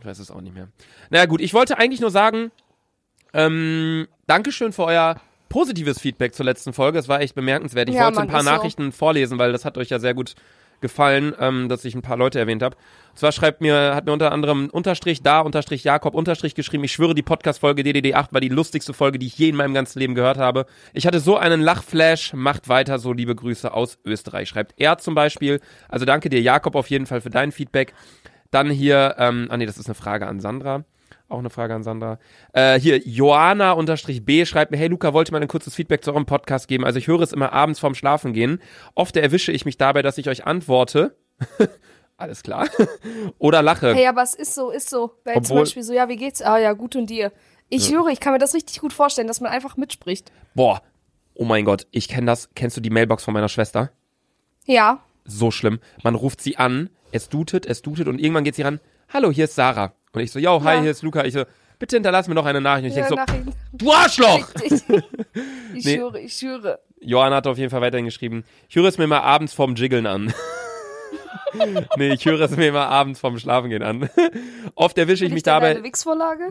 Ich 0.00 0.06
weiß 0.06 0.18
es 0.18 0.30
auch 0.30 0.40
nicht 0.40 0.54
mehr. 0.54 0.68
Naja, 1.10 1.26
gut, 1.26 1.40
ich 1.40 1.54
wollte 1.54 1.78
eigentlich 1.78 2.00
nur 2.00 2.10
sagen, 2.10 2.50
ähm, 3.32 4.08
Dankeschön 4.26 4.72
für 4.72 4.84
euer 4.84 5.20
positives 5.52 6.00
Feedback 6.00 6.34
zur 6.34 6.46
letzten 6.46 6.72
Folge. 6.72 6.98
Es 6.98 7.08
war 7.08 7.20
echt 7.20 7.34
bemerkenswert. 7.34 7.90
Ich 7.90 7.94
Ja, 7.94 8.06
wollte 8.06 8.20
ein 8.20 8.28
paar 8.28 8.40
ist 8.40 8.46
so. 8.46 8.52
Nachrichten 8.52 8.90
vorlesen, 8.90 9.38
weil 9.38 9.52
das 9.52 9.66
hat 9.66 9.76
euch 9.76 9.90
ja 9.90 9.98
sehr 9.98 10.14
gut 10.14 10.34
gefallen, 10.80 11.34
ähm, 11.38 11.68
dass 11.68 11.84
ich 11.84 11.94
ein 11.94 12.00
paar 12.00 12.16
Leute 12.16 12.38
erwähnt 12.38 12.62
habe. 12.62 12.74
Und 13.10 13.18
zwar 13.18 13.32
schreibt 13.32 13.60
mir, 13.60 13.94
hat 13.94 14.06
mir 14.06 14.12
unter 14.12 14.32
anderem 14.32 14.70
Unterstrich 14.70 15.22
da, 15.22 15.40
Unterstrich 15.40 15.84
Jakob, 15.84 16.14
Unterstrich 16.14 16.54
geschrieben, 16.54 16.84
ich 16.84 16.92
schwöre, 16.92 17.14
die 17.14 17.22
Podcast-Folge 17.22 17.82
DDD8 17.82 18.32
war 18.32 18.40
die 18.40 18.48
lustigste 18.48 18.94
Folge, 18.94 19.18
die 19.18 19.26
ich 19.26 19.36
je 19.36 19.50
in 19.50 19.56
meinem 19.56 19.74
ganzen 19.74 19.98
Leben 19.98 20.14
gehört 20.14 20.38
habe. 20.38 20.64
Ich 20.94 21.06
hatte 21.06 21.20
so 21.20 21.36
einen 21.36 21.60
Lachflash, 21.60 22.32
macht 22.32 22.70
weiter 22.70 22.98
so, 22.98 23.12
liebe 23.12 23.36
Grüße 23.36 23.72
aus 23.72 23.98
Österreich. 24.06 24.48
Schreibt 24.48 24.74
er 24.78 24.96
zum 24.96 25.14
Beispiel. 25.14 25.60
Also 25.88 26.06
danke 26.06 26.30
dir, 26.30 26.40
Jakob, 26.40 26.74
auf 26.74 26.88
jeden 26.88 27.04
Fall 27.04 27.20
für 27.20 27.30
dein 27.30 27.52
Feedback. 27.52 27.92
Dann 28.50 28.70
hier, 28.70 29.16
ähm, 29.18 29.48
ah 29.50 29.58
nee, 29.58 29.66
das 29.66 29.78
ist 29.78 29.86
eine 29.86 29.94
Frage 29.94 30.26
an 30.26 30.40
Sandra. 30.40 30.84
Auch 31.32 31.38
eine 31.38 31.48
Frage 31.48 31.74
an 31.74 31.82
Sandra. 31.82 32.18
Äh, 32.52 32.78
hier, 32.78 32.98
Joana-B 32.98 34.44
schreibt 34.44 34.70
mir, 34.70 34.76
hey 34.76 34.88
Luca, 34.88 35.14
wollte 35.14 35.32
mal 35.32 35.40
ein 35.40 35.48
kurzes 35.48 35.74
Feedback 35.74 36.04
zu 36.04 36.10
eurem 36.12 36.26
Podcast 36.26 36.68
geben. 36.68 36.84
Also 36.84 36.98
ich 36.98 37.06
höre 37.06 37.22
es 37.22 37.32
immer 37.32 37.54
abends 37.54 37.80
vorm 37.80 37.94
Schlafen 37.94 38.34
gehen. 38.34 38.60
Oft 38.94 39.16
erwische 39.16 39.50
ich 39.50 39.64
mich 39.64 39.78
dabei, 39.78 40.02
dass 40.02 40.18
ich 40.18 40.28
euch 40.28 40.44
antworte. 40.46 41.16
Alles 42.18 42.42
klar. 42.42 42.68
Oder 43.38 43.62
lache. 43.62 43.94
Hey, 43.94 44.06
aber 44.08 44.22
es 44.22 44.34
ist 44.34 44.54
so, 44.54 44.68
ist 44.70 44.90
so. 44.90 45.12
Weil 45.24 45.36
zum 45.36 45.44
Obwohl- 45.44 45.60
Beispiel 45.60 45.82
so, 45.82 45.94
ja, 45.94 46.10
wie 46.10 46.16
geht's? 46.16 46.42
Ah 46.42 46.58
ja, 46.58 46.74
gut 46.74 46.96
und 46.96 47.08
dir. 47.08 47.32
Ich 47.70 47.90
höre, 47.90 48.08
ich 48.08 48.20
kann 48.20 48.34
mir 48.34 48.38
das 48.38 48.52
richtig 48.52 48.80
gut 48.80 48.92
vorstellen, 48.92 49.26
dass 49.26 49.40
man 49.40 49.50
einfach 49.50 49.78
mitspricht. 49.78 50.30
Boah. 50.54 50.82
Oh 51.32 51.46
mein 51.46 51.64
Gott, 51.64 51.86
ich 51.92 52.08
kenne 52.08 52.26
das. 52.26 52.50
Kennst 52.54 52.76
du 52.76 52.82
die 52.82 52.90
Mailbox 52.90 53.24
von 53.24 53.32
meiner 53.32 53.48
Schwester? 53.48 53.90
Ja. 54.66 55.02
So 55.24 55.50
schlimm. 55.50 55.80
Man 56.04 56.14
ruft 56.14 56.42
sie 56.42 56.58
an, 56.58 56.90
es 57.10 57.30
dutet, 57.30 57.64
es 57.64 57.80
dutet 57.80 58.06
und 58.06 58.18
irgendwann 58.18 58.44
geht 58.44 58.56
sie 58.56 58.62
ran. 58.62 58.80
Hallo, 59.08 59.30
hier 59.30 59.46
ist 59.46 59.54
Sarah. 59.54 59.94
Und 60.14 60.20
ich 60.20 60.30
so, 60.30 60.38
yo, 60.38 60.62
hi, 60.62 60.76
Ja. 60.76 60.80
hier 60.82 60.90
ist 60.90 61.02
Luca. 61.02 61.24
Ich 61.24 61.34
so, 61.34 61.44
Bitte 61.78 61.96
hinterlass 61.96 62.28
mir 62.28 62.34
noch 62.36 62.46
eine 62.46 62.60
Nachricht. 62.60 62.84
Und 62.84 62.90
ich 62.90 62.96
Ja, 62.96 63.08
denk 63.08 63.08
so, 63.08 63.14
Nachrichten. 63.16 63.52
du 63.72 63.90
Arschloch! 63.92 64.48
Richtig. 64.62 64.82
Ich 65.74 65.84
Nee. 65.86 65.96
schwöre, 65.96 66.20
ich 66.20 66.34
schwöre. 66.34 66.78
Johann 67.00 67.32
hat 67.32 67.46
auf 67.48 67.56
jeden 67.58 67.70
Fall 67.70 67.80
weiterhin 67.80 68.04
geschrieben, 68.04 68.44
ich 68.68 68.76
höre 68.76 68.84
es 68.84 68.98
mir 68.98 69.06
mal 69.08 69.20
abends 69.20 69.52
vorm 69.54 69.74
Jiggeln 69.74 70.06
an. 70.06 70.32
nee, 71.96 72.12
ich 72.12 72.24
höre 72.24 72.40
es 72.42 72.56
mir 72.56 72.70
mal 72.72 72.86
abends 72.86 73.18
vorm 73.20 73.38
Schlafengehen 73.38 73.82
an. 73.82 74.08
Oft 74.74 74.96
erwische 74.98 75.24
ich 75.24 75.30
mich 75.32 75.38
ich 75.38 75.42
denn 75.44 75.54
dabei, 75.54 75.82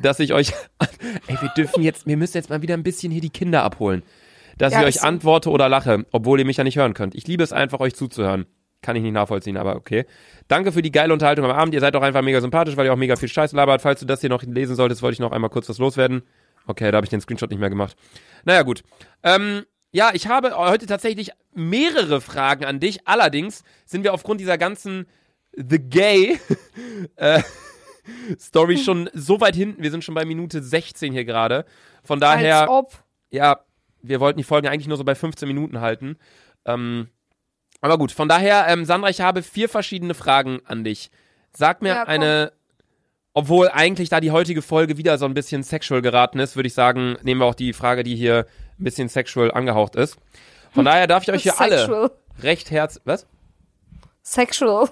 dass 0.01 0.19
ich 0.19 0.33
euch, 0.33 0.51
ey, 1.27 1.37
wir 1.39 1.49
dürfen 1.55 1.81
jetzt, 1.83 2.07
wir 2.07 2.17
müssen 2.17 2.35
jetzt 2.37 2.49
mal 2.49 2.61
wieder 2.61 2.73
ein 2.73 2.83
bisschen 2.83 3.11
hier 3.11 3.21
die 3.21 3.29
Kinder 3.29 3.63
abholen. 3.63 4.03
Dass 4.57 4.73
Ja, 4.73 4.81
ich 4.81 4.87
euch 4.97 5.03
antworte 5.03 5.49
oder 5.49 5.69
lache, 5.69 6.05
obwohl 6.11 6.39
ihr 6.39 6.45
mich 6.45 6.57
ja 6.57 6.63
nicht 6.63 6.77
hören 6.77 6.93
könnt. 6.93 7.15
Ich 7.15 7.27
liebe 7.27 7.43
es 7.43 7.53
einfach, 7.53 7.79
euch 7.79 7.95
zuzuhören. 7.95 8.45
Kann 8.81 8.95
ich 8.95 9.03
nicht 9.03 9.13
nachvollziehen, 9.13 9.57
aber 9.57 9.75
okay. 9.75 10.05
Danke 10.47 10.71
für 10.71 10.81
die 10.81 10.91
geile 10.91 11.13
Unterhaltung 11.13 11.45
am 11.45 11.51
Abend. 11.51 11.73
Ihr 11.73 11.79
seid 11.79 11.95
auch 11.95 12.01
einfach 12.01 12.23
mega 12.23 12.41
sympathisch, 12.41 12.75
weil 12.77 12.85
ihr 12.87 12.93
auch 12.93 12.97
mega 12.97 13.15
viel 13.15 13.29
Scheiß 13.29 13.51
labert. 13.51 13.81
Falls 13.81 13.99
du 13.99 14.05
das 14.05 14.21
hier 14.21 14.29
noch 14.29 14.41
lesen 14.43 14.75
solltest, 14.75 15.03
wollte 15.03 15.13
ich 15.13 15.19
noch 15.19 15.31
einmal 15.31 15.51
kurz 15.51 15.69
was 15.69 15.77
loswerden. 15.77 16.23
Okay, 16.65 16.89
da 16.91 16.97
habe 16.97 17.05
ich 17.05 17.09
den 17.09 17.21
Screenshot 17.21 17.49
nicht 17.51 17.59
mehr 17.59 17.69
gemacht. 17.69 17.95
Naja, 18.43 18.63
gut. 18.63 18.83
Ähm, 19.23 19.65
ja, 19.91 20.11
ich 20.13 20.27
habe 20.27 20.57
heute 20.57 20.85
tatsächlich 20.87 21.31
mehrere 21.53 22.21
Fragen 22.21 22.65
an 22.65 22.79
dich. 22.79 23.07
Allerdings 23.07 23.63
sind 23.85 24.03
wir 24.03 24.13
aufgrund 24.13 24.39
dieser 24.41 24.57
ganzen 24.57 25.05
The 25.55 25.79
Gay 25.79 26.39
äh, 27.17 27.41
Story 28.39 28.77
schon 28.77 29.09
so 29.13 29.41
weit 29.41 29.55
hinten. 29.55 29.83
Wir 29.83 29.91
sind 29.91 30.03
schon 30.03 30.15
bei 30.15 30.25
Minute 30.25 30.61
16 30.61 31.13
hier 31.13 31.25
gerade. 31.25 31.65
Von 32.03 32.19
daher 32.19 32.61
Als 32.61 32.69
ob. 32.69 33.03
ja, 33.29 33.59
wir 34.01 34.19
wollten 34.19 34.37
die 34.37 34.43
Folgen 34.43 34.67
eigentlich 34.67 34.87
nur 34.87 34.97
so 34.97 35.03
bei 35.03 35.13
15 35.13 35.47
Minuten 35.47 35.81
halten. 35.81 36.17
Ähm, 36.65 37.09
aber 37.81 37.97
gut, 37.97 38.11
von 38.11 38.29
daher, 38.29 38.67
ähm, 38.67 38.85
Sandra, 38.85 39.09
ich 39.09 39.21
habe 39.21 39.41
vier 39.41 39.67
verschiedene 39.67 40.13
Fragen 40.13 40.61
an 40.65 40.83
dich. 40.83 41.09
Sag 41.51 41.81
mir 41.81 41.89
Ja, 41.89 42.03
eine, 42.03 42.53
obwohl 43.33 43.69
eigentlich 43.69 44.09
da 44.09 44.19
die 44.19 44.31
heutige 44.31 44.61
Folge 44.61 44.97
wieder 44.97 45.17
so 45.17 45.25
ein 45.25 45.33
bisschen 45.33 45.63
sexual 45.63 46.01
geraten 46.01 46.39
ist, 46.39 46.55
würde 46.55 46.67
ich 46.67 46.73
sagen, 46.73 47.17
nehmen 47.23 47.41
wir 47.41 47.45
auch 47.45 47.55
die 47.55 47.73
Frage, 47.73 48.03
die 48.03 48.15
hier 48.15 48.45
ein 48.79 48.83
bisschen 48.83 49.09
sexual 49.09 49.51
angehaucht 49.51 49.95
ist. 49.95 50.17
Von 50.73 50.85
daher 50.85 51.07
darf 51.07 51.23
ich 51.23 51.31
euch 51.31 51.43
hier 51.43 51.59
alle 51.59 52.11
recht 52.39 52.71
herz... 52.71 53.01
Was? 53.03 53.25
Sexual. 54.23 54.89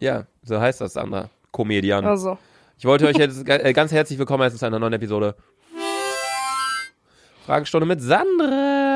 Ja, 0.00 0.26
so 0.42 0.58
heißt 0.58 0.80
das, 0.80 0.94
Sandra. 0.94 1.28
Comedian. 1.52 2.06
Also. 2.06 2.38
Ich 2.78 2.86
wollte 2.86 3.06
euch 3.06 3.16
jetzt 3.16 3.46
äh, 3.46 3.72
ganz 3.74 3.92
herzlich 3.92 4.18
willkommen 4.18 4.42
heißen 4.42 4.58
zu 4.58 4.66
einer 4.66 4.78
neuen 4.78 4.94
Episode. 4.94 5.36
Fragenstunde 7.46 7.86
mit 7.86 8.00
Sandra. 8.00 8.91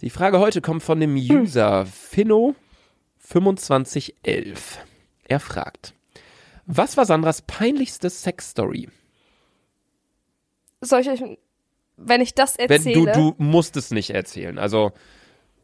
Die 0.00 0.10
Frage 0.10 0.38
heute 0.38 0.60
kommt 0.60 0.82
von 0.82 1.00
dem 1.00 1.16
User 1.16 1.86
Finno2511. 2.12 4.58
Er 5.28 5.40
fragt, 5.40 5.94
was 6.66 6.96
war 6.96 7.04
Sandras 7.06 7.42
peinlichste 7.42 8.10
Sexstory? 8.10 8.88
Soll 10.80 11.00
ich 11.00 11.10
euch, 11.10 11.22
wenn 11.96 12.20
ich 12.20 12.34
das 12.34 12.58
Wenn 12.58 12.70
erzähle? 12.70 13.12
du, 13.12 13.32
du 13.32 13.42
musst 13.42 13.76
es 13.76 13.90
nicht 13.90 14.10
erzählen, 14.10 14.58
also 14.58 14.92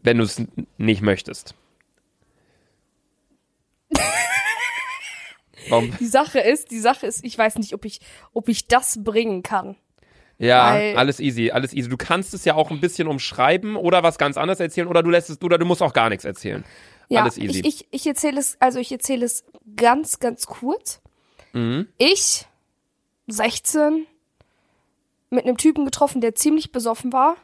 wenn 0.02 0.18
du 0.18 0.24
es 0.24 0.42
nicht 0.78 1.02
möchtest. 1.02 1.54
Warum? 5.68 5.94
Die 5.98 6.06
Sache 6.06 6.40
ist, 6.40 6.70
die 6.70 6.80
Sache 6.80 7.06
ist, 7.06 7.24
ich 7.24 7.36
weiß 7.36 7.56
nicht, 7.56 7.74
ob 7.74 7.84
ich, 7.84 8.00
ob 8.32 8.48
ich 8.48 8.66
das 8.66 9.04
bringen 9.04 9.42
kann. 9.42 9.76
Ja, 10.42 10.72
Weil- 10.72 10.96
alles 10.96 11.20
easy, 11.20 11.52
alles 11.52 11.72
easy. 11.72 11.88
Du 11.88 11.96
kannst 11.96 12.34
es 12.34 12.44
ja 12.44 12.56
auch 12.56 12.72
ein 12.72 12.80
bisschen 12.80 13.06
umschreiben 13.06 13.76
oder 13.76 14.02
was 14.02 14.18
ganz 14.18 14.36
anderes 14.36 14.58
erzählen 14.58 14.88
oder 14.88 15.04
du 15.04 15.10
lässt 15.10 15.30
es, 15.30 15.40
oder 15.40 15.56
du 15.56 15.64
musst 15.64 15.82
auch 15.82 15.92
gar 15.92 16.08
nichts 16.08 16.24
erzählen. 16.24 16.64
Ja, 17.08 17.22
alles 17.22 17.38
easy. 17.38 17.60
ich, 17.60 17.64
ich, 17.64 17.86
ich 17.92 18.06
erzähle 18.08 18.40
es, 18.40 18.56
also 18.58 18.80
ich 18.80 18.90
erzähle 18.90 19.24
es 19.24 19.44
ganz, 19.76 20.18
ganz 20.18 20.46
kurz. 20.46 21.00
Mhm. 21.52 21.86
Ich, 21.96 22.46
16, 23.28 24.04
mit 25.30 25.44
einem 25.44 25.58
Typen 25.58 25.84
getroffen, 25.84 26.20
der 26.20 26.34
ziemlich 26.34 26.72
besoffen 26.72 27.12
war. 27.12 27.36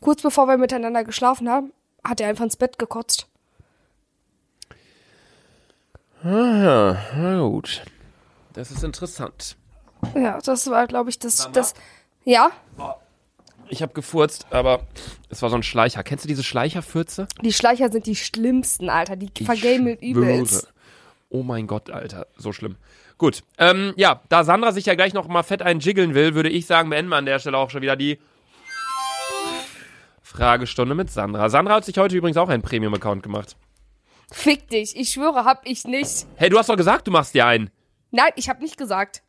Kurz 0.00 0.22
bevor 0.22 0.48
wir 0.48 0.56
miteinander 0.56 1.04
geschlafen 1.04 1.50
haben, 1.50 1.74
hat 2.02 2.22
er 2.22 2.28
einfach 2.28 2.44
ins 2.44 2.56
Bett 2.56 2.78
gekotzt. 2.78 3.26
Ah, 6.22 6.96
na 7.18 7.38
gut. 7.40 7.82
Das 8.54 8.70
ist 8.70 8.82
interessant. 8.82 9.56
Ja, 10.14 10.38
das 10.38 10.70
war, 10.70 10.86
glaube 10.86 11.10
ich, 11.10 11.18
das, 11.18 11.50
das, 11.52 11.74
ja, 12.24 12.50
Ich 13.68 13.82
habe 13.82 13.92
gefurzt, 13.92 14.46
aber 14.50 14.86
es 15.30 15.42
war 15.42 15.50
so 15.50 15.56
ein 15.56 15.62
Schleicher. 15.62 16.02
Kennst 16.02 16.24
du 16.24 16.28
diese 16.28 16.42
Schleicherfürze? 16.42 17.26
die 17.42 17.52
Schleicher 17.52 17.90
sind 17.90 18.06
die 18.06 18.16
schlimmsten, 18.16 18.88
Alter. 18.90 19.16
Die 19.16 19.30
Ich 19.38 19.46
vergameln 19.46 19.98
übelst. 19.98 20.72
Oh 21.30 21.42
mein 21.42 21.66
Gott, 21.66 21.90
Alter, 21.90 22.26
so 22.36 22.52
schlimm. 22.52 22.76
Gut, 23.18 23.42
ähm, 23.58 23.92
ja, 23.96 24.22
da 24.28 24.44
Sandra 24.44 24.72
sich 24.72 24.86
ja 24.86 24.94
gleich 24.94 25.14
noch 25.14 25.26
mal 25.28 25.42
fett 25.42 25.62
einjiggeln 25.62 26.14
will, 26.14 26.34
würde 26.34 26.48
ich 26.48 26.66
sagen, 26.66 26.90
beenden 26.90 27.10
wir 27.10 27.16
an 27.16 27.26
der 27.26 27.38
Stelle 27.38 27.58
auch 27.58 27.70
schon 27.70 27.82
wieder 27.82 27.96
die 27.96 28.18
Fragestunde 30.22 30.94
mit 30.94 31.10
Sandra. 31.10 31.48
Sandra 31.48 31.74
hat 31.74 31.84
sich 31.84 31.96
heute 31.98 32.16
übrigens 32.16 32.36
auch 32.36 32.48
einen 32.48 32.62
Premium-Account 32.62 33.22
gemacht. 33.22 33.56
Fick 34.30 34.68
dich, 34.68 34.96
ich 34.96 35.10
schwöre, 35.10 35.44
hab 35.44 35.66
ich 35.66 35.84
nicht. 35.84 36.26
Hey, 36.36 36.50
du 36.50 36.58
hast 36.58 36.68
doch 36.68 36.76
gesagt, 36.76 37.06
du 37.06 37.10
machst 37.10 37.34
dir 37.34 37.46
einen. 37.46 37.70
Nein, 38.10 38.30
ich 38.36 38.48
habe 38.48 38.62
nicht 38.62 38.76
gesagt. 38.76 39.22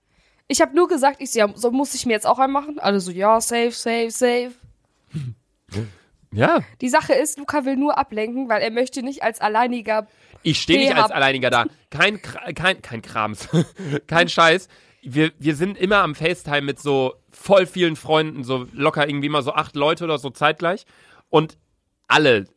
Ich 0.48 0.62
habe 0.62 0.76
nur 0.76 0.88
gesagt, 0.88 1.22
ich 1.22 1.32
so, 1.32 1.40
ja, 1.40 1.50
so 1.56 1.72
muss 1.72 1.96
ich 1.96 2.06
mir 2.06 2.14
jetzt 2.14 2.28
auch 2.28 2.40
einen 2.40 2.54
machen. 2.54 2.80
Alle 2.80 3.00
so, 3.00 3.12
ja, 3.12 3.42
safe, 3.42 3.72
safe, 3.72 4.12
safe. 4.12 4.52
Ja, 6.36 6.60
Die 6.82 6.90
Sache 6.90 7.14
ist, 7.14 7.40
Luca 7.40 7.64
will 7.64 7.78
nur 7.78 7.98
ablenken, 7.98 8.50
weil 8.50 8.62
er 8.62 8.70
möchte 8.70 9.04
nicht 9.04 9.24
als 9.24 9.40
alleiniger. 9.40 10.06
Ich 10.44 10.62
stehe 10.62 10.80
nicht 10.80 10.94
als 10.94 11.10
Alleiniger 11.12 11.50
da. 11.50 11.66
Kein, 11.90 12.22
kein, 12.22 12.82
kein 12.82 13.02
Krams. 13.02 13.48
kein 14.08 14.28
Scheiß. 14.28 14.68
Wir, 15.02 15.32
wir 15.40 15.56
sind 15.56 15.78
immer 15.78 16.00
am 16.00 16.14
FaceTime 16.14 16.62
mit 16.62 16.80
so 16.80 17.14
voll 17.32 17.66
vielen 17.66 17.96
Freunden, 17.96 18.44
so 18.44 18.68
locker 18.74 19.08
irgendwie 19.08 19.30
mal 19.30 19.44
so 19.44 19.54
acht 19.54 19.78
Leute 19.78 20.04
oder 20.04 20.18
so 20.18 20.30
zeitgleich. 20.30 20.86
Und 21.30 21.58
alle 22.08 22.48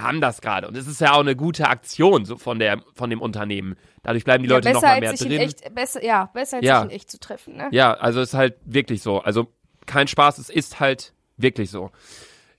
haben 0.00 0.20
das 0.20 0.40
gerade. 0.40 0.68
Und 0.68 0.76
es 0.76 0.86
ist 0.86 1.00
ja 1.00 1.12
auch 1.12 1.20
eine 1.20 1.36
gute 1.36 1.68
Aktion 1.68 2.24
so 2.24 2.36
von, 2.36 2.58
der, 2.58 2.82
von 2.94 3.10
dem 3.10 3.20
Unternehmen. 3.20 3.76
Dadurch 4.02 4.24
bleiben 4.24 4.42
die 4.42 4.48
Leute 4.48 4.68
ja, 4.68 4.74
noch 4.74 4.80
besser 4.80 4.92
mal 4.94 5.00
mehr 5.00 5.12
drin. 5.12 5.30
in 5.32 5.40
echt, 5.40 5.74
besser, 5.74 6.04
ja, 6.04 6.26
besser 6.32 6.58
als 6.58 6.66
Ja. 6.66 6.82
sich 6.82 6.90
in 6.90 6.96
echt 6.96 7.10
zu 7.10 7.18
treffen, 7.20 7.56
ne? 7.56 7.68
Ja, 7.72 7.92
also 7.94 8.20
es 8.20 8.30
ist 8.30 8.34
halt 8.34 8.56
wirklich 8.64 9.02
so. 9.02 9.20
Also 9.20 9.48
kein 9.86 10.08
Spaß, 10.08 10.38
es 10.38 10.50
ist 10.50 10.80
halt 10.80 11.12
wirklich 11.36 11.70
so. 11.70 11.90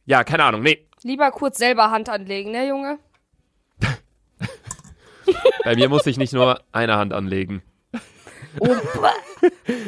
Ja, 0.05 0.23
keine 0.23 0.43
Ahnung. 0.43 0.61
Nee, 0.61 0.85
Lieber 1.03 1.31
kurz 1.31 1.57
selber 1.57 1.91
Hand 1.91 2.09
anlegen, 2.09 2.51
ne, 2.51 2.67
Junge? 2.67 2.99
bei 5.63 5.75
mir 5.75 5.89
muss 5.89 6.05
ich 6.05 6.17
nicht 6.17 6.33
nur 6.33 6.61
eine 6.71 6.97
Hand 6.97 7.13
anlegen. 7.13 7.61
Oh, 8.59 8.67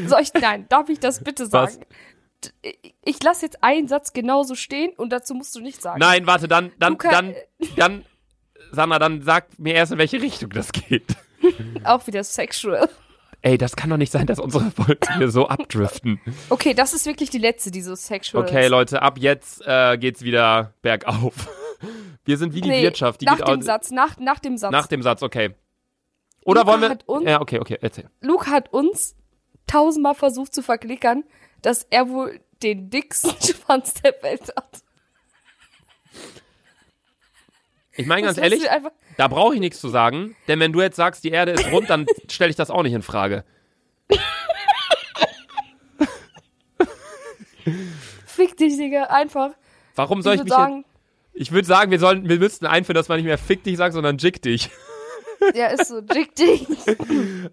Soll 0.06 0.22
ich, 0.22 0.34
nein, 0.34 0.68
darf 0.70 0.88
ich 0.90 1.00
das 1.00 1.24
bitte 1.24 1.52
Was? 1.52 1.74
sagen? 1.74 1.82
D- 1.82 1.96
Ich 3.04 3.22
lasse 3.24 3.46
jetzt 3.46 3.64
einen 3.64 3.88
Satz 3.88 4.14
genauso 4.14 4.56
stehen 4.56 4.92
und 4.98 5.12
dazu 5.12 5.34
musst 5.34 5.56
du 5.56 5.60
nicht 5.60 5.82
sagen. 5.82 6.00
Nein, 6.00 6.26
warte, 6.28 6.48
dann, 6.48 6.72
dann, 6.80 6.98
dann, 6.98 7.36
dann, 7.76 8.06
Sandra, 8.72 9.00
dann 9.00 9.22
sag 9.22 9.58
mir 9.60 9.74
erst, 9.74 9.92
in 9.92 9.98
welche 9.98 10.22
Richtung 10.22 10.50
das 10.52 10.72
geht. 10.72 11.16
Auch 11.84 12.06
wieder 12.08 12.24
sexual. 12.24 12.90
Ey, 13.44 13.58
das 13.58 13.76
kann 13.76 13.90
doch 13.90 13.98
nicht 13.98 14.12
sein, 14.12 14.28
dass 14.28 14.40
unsere 14.40 14.70
Folgen 14.72 15.18
hier 15.18 15.30
so 15.32 15.48
abdriften. 15.48 16.20
Okay, 16.50 16.74
das 16.76 16.94
ist 16.94 17.08
wirklich 17.08 17.32
die 17.32 17.40
letzte, 17.40 17.72
die 17.72 17.82
so 17.82 17.96
sexual 17.96 18.44
Okay, 18.44 18.66
ist. 18.66 18.70
Leute, 18.70 19.02
ab 19.02 19.18
jetzt 19.18 19.62
äh, 19.66 19.98
geht's 19.98 20.22
wieder 20.22 20.74
bergauf. 20.84 21.34
Wir 22.24 22.38
sind 22.38 22.54
wie 22.54 22.62
die 22.62 22.70
Nee, 22.70 22.84
Wirtschaft, 22.84 23.20
die 23.22 23.26
nach 23.26 23.38
geht 23.38 23.48
dem 23.48 23.64
Satz, 23.64 23.90
nach, 23.90 24.18
nach 24.20 24.38
dem 24.38 24.58
Satz. 24.58 24.72
nach 24.72 24.86
dem 24.86 25.02
Satz, 25.02 25.24
okay. 25.24 25.56
Oder 26.46 26.62
Luca 26.62 26.72
wollen 26.72 26.82
wir. 26.82 26.98
uns- 27.08 27.28
ja, 27.28 27.42
okay, 27.42 27.60
okay, 27.60 27.78
erzähl. 27.82 28.08
Luke 28.22 28.46
hat 28.50 28.72
uns 28.72 29.16
tausendmal 29.66 30.14
versucht 30.14 30.54
zu 30.54 30.62
verklickern, 30.62 31.24
dass 31.62 31.86
er 31.90 32.10
wohl 32.10 32.40
den 32.64 32.90
dicksten 32.90 33.32
Schwanz 33.42 33.94
der 33.96 34.14
Welt 34.22 34.54
hat. 34.56 34.84
Ich 37.94 38.06
meine 38.06 38.24
ganz 38.24 38.38
ehrlich, 38.38 38.64
da 39.18 39.28
brauche 39.28 39.54
ich 39.54 39.60
nichts 39.60 39.80
zu 39.80 39.90
sagen, 39.90 40.36
denn 40.48 40.60
wenn 40.60 40.72
du 40.72 40.82
jetzt 40.82 40.96
sagst, 40.96 41.24
die 41.24 41.30
Erde 41.30 41.52
ist 41.52 41.72
rund, 41.72 41.90
dann 41.90 42.06
stelle 42.30 42.50
ich 42.50 42.56
das 42.56 42.72
auch 42.72 42.84
nicht 42.84 42.94
in 42.94 43.02
Frage. 43.02 43.44
fick 48.26 48.58
dich, 48.58 48.78
Digga, 48.78 49.04
einfach. 49.04 49.52
Warum 49.96 50.22
soll 50.22 50.36
ich 50.36 50.40
ich, 50.40 50.46
mich 50.46 50.54
sagen, 50.54 50.86
Ich 51.34 51.52
würde 51.52 51.68
sagen, 51.68 51.92
wir 51.92 52.00
sollen, 52.00 52.28
wir 52.28 52.40
müssten 52.40 52.66
einführen, 52.66 52.96
dass 52.96 53.10
man 53.10 53.18
nicht 53.18 53.26
mehr 53.26 53.38
fick 53.38 53.64
dich 53.64 53.78
sagt, 53.78 53.94
sondern 53.94 54.18
jick 54.18 54.42
dich. 54.42 54.70
Ja, 55.54 55.68
ist 55.68 55.88
so, 55.88 56.02
dick 56.02 56.36
dich. 56.36 56.68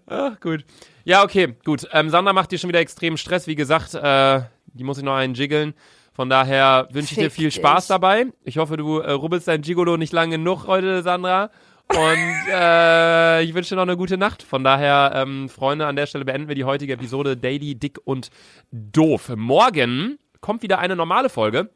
Ach, 0.07 0.39
gut. 0.39 0.65
Ja, 1.03 1.23
okay, 1.23 1.55
gut. 1.65 1.87
Ähm, 1.91 2.09
Sandra 2.09 2.33
macht 2.33 2.51
dir 2.51 2.59
schon 2.59 2.69
wieder 2.69 2.79
extrem 2.79 3.17
Stress. 3.17 3.47
Wie 3.47 3.55
gesagt, 3.55 3.95
äh, 3.95 4.41
die 4.73 4.83
muss 4.83 4.97
ich 4.97 5.03
noch 5.03 5.15
einen 5.15 5.33
jiggeln. 5.33 5.73
Von 6.13 6.29
daher 6.29 6.87
wünsche 6.91 7.13
ich 7.13 7.19
dir 7.19 7.31
viel 7.31 7.51
Spaß 7.51 7.87
dabei. 7.87 8.27
Ich 8.43 8.57
hoffe, 8.57 8.77
du 8.77 8.99
äh, 8.99 9.11
rubbelst 9.11 9.47
dein 9.47 9.61
Gigolo 9.61 9.97
nicht 9.97 10.13
lang 10.13 10.31
genug 10.31 10.67
heute, 10.67 11.01
Sandra. 11.01 11.49
Und 11.87 12.51
äh, 12.51 13.41
ich 13.43 13.53
wünsche 13.53 13.69
dir 13.69 13.77
noch 13.77 13.83
eine 13.83 13.97
gute 13.97 14.17
Nacht. 14.17 14.43
Von 14.43 14.63
daher, 14.63 15.13
ähm, 15.15 15.49
Freunde, 15.49 15.87
an 15.87 15.95
der 15.95 16.05
Stelle 16.05 16.25
beenden 16.25 16.47
wir 16.47 16.55
die 16.55 16.65
heutige 16.65 16.93
Episode 16.93 17.35
Daily, 17.35 17.75
Dick 17.75 17.99
und 18.03 18.29
Doof. 18.71 19.31
Morgen 19.35 20.19
kommt 20.41 20.61
wieder 20.61 20.79
eine 20.79 20.95
normale 20.95 21.29
Folge. 21.29 21.69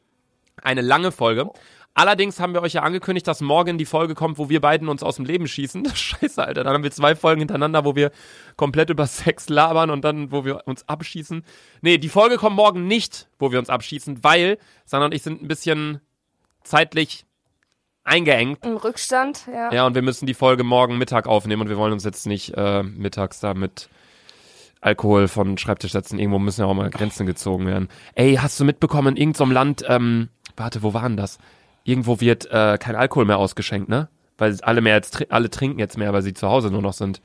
Eine 0.62 0.82
lange 0.82 1.12
Folge. 1.12 1.49
Allerdings 1.95 2.39
haben 2.39 2.53
wir 2.53 2.63
euch 2.63 2.73
ja 2.73 2.82
angekündigt, 2.82 3.27
dass 3.27 3.41
morgen 3.41 3.77
die 3.77 3.86
Folge 3.86 4.15
kommt, 4.15 4.39
wo 4.39 4.49
wir 4.49 4.62
beiden 4.62 4.89
uns 4.89 5.03
aus 5.03 5.17
dem 5.17 5.25
Leben 5.25 5.47
schießen. 5.47 5.86
Scheiße, 5.95 6.43
Alter. 6.43 6.63
Dann 6.63 6.73
haben 6.73 6.84
wir 6.84 6.91
zwei 6.91 7.15
Folgen 7.15 7.41
hintereinander, 7.41 7.86
wo 7.86 7.95
wir 7.95 8.12
komplett 8.56 8.89
über 8.89 9.06
Sex 9.06 9.47
labern 9.49 9.91
und 9.91 10.03
dann, 10.03 10.32
wo 10.32 10.43
wir 10.43 10.67
uns 10.67 10.88
abschießen. 10.88 11.43
Nee, 11.82 11.99
die 11.99 12.10
Folge 12.10 12.38
kommt 12.38 12.56
morgen 12.56 12.88
nicht, 12.88 13.27
wo 13.38 13.51
wir 13.51 13.60
uns 13.60 13.69
abschießen, 13.69 14.23
weil 14.23 14.58
Sandra 14.86 15.06
und 15.06 15.13
ich 15.13 15.21
sind 15.21 15.43
ein 15.43 15.47
bisschen 15.47 16.01
zeitlich 16.63 17.25
eingeengt. 18.03 18.65
Im 18.65 18.77
Rückstand, 18.77 19.47
ja. 19.51 19.71
Ja, 19.71 19.86
und 19.86 19.95
wir 19.95 20.01
müssen 20.01 20.25
die 20.25 20.34
Folge 20.34 20.63
morgen 20.63 20.97
Mittag 20.97 21.27
aufnehmen 21.27 21.62
und 21.62 21.69
wir 21.69 21.77
wollen 21.77 21.93
uns 21.93 22.03
jetzt 22.03 22.25
nicht 22.25 22.53
äh, 22.56 22.82
mittags 22.84 23.39
da 23.39 23.53
mit 23.53 23.89
Alkohol 24.82 25.27
von 25.27 25.58
Schreibtisch 25.58 25.91
setzen. 25.91 26.19
Irgendwo 26.19 26.39
müssen 26.39 26.62
ja 26.62 26.67
auch 26.67 26.73
mal 26.73 26.89
Grenzen 26.89 27.25
gezogen 27.25 27.65
werden. 27.67 27.88
Ey, 28.15 28.36
hast 28.36 28.60
du 28.60 28.65
mitbekommen, 28.65 29.15
in 29.15 29.21
irgendeinem 29.21 29.51
Land, 29.51 29.86
ähm, 29.88 30.29
warte, 30.58 30.84
wo 30.84 30.93
waren 30.93 31.17
das? 31.17 31.38
Irgendwo 31.84 32.19
wird 32.19 32.46
äh, 32.52 32.78
kein 32.80 32.96
Alkohol 32.96 33.26
mehr 33.26 33.38
ausgeschenkt, 33.38 33.89
ne? 33.89 34.10
Weil 34.38 34.58
alle 34.62 34.82
mehr 34.82 34.96
jetzt, 34.96 35.15
tri- 35.17 35.28
alle 35.30 35.50
trinken 35.50 35.80
jetzt 35.80 35.98
mehr, 35.98 36.12
weil 36.13 36.22
sie 36.22 36.34
zu 36.34 36.48
Hause 36.50 36.72
nur 36.72 36.82
noch 36.82 36.93
sind. 36.93 37.22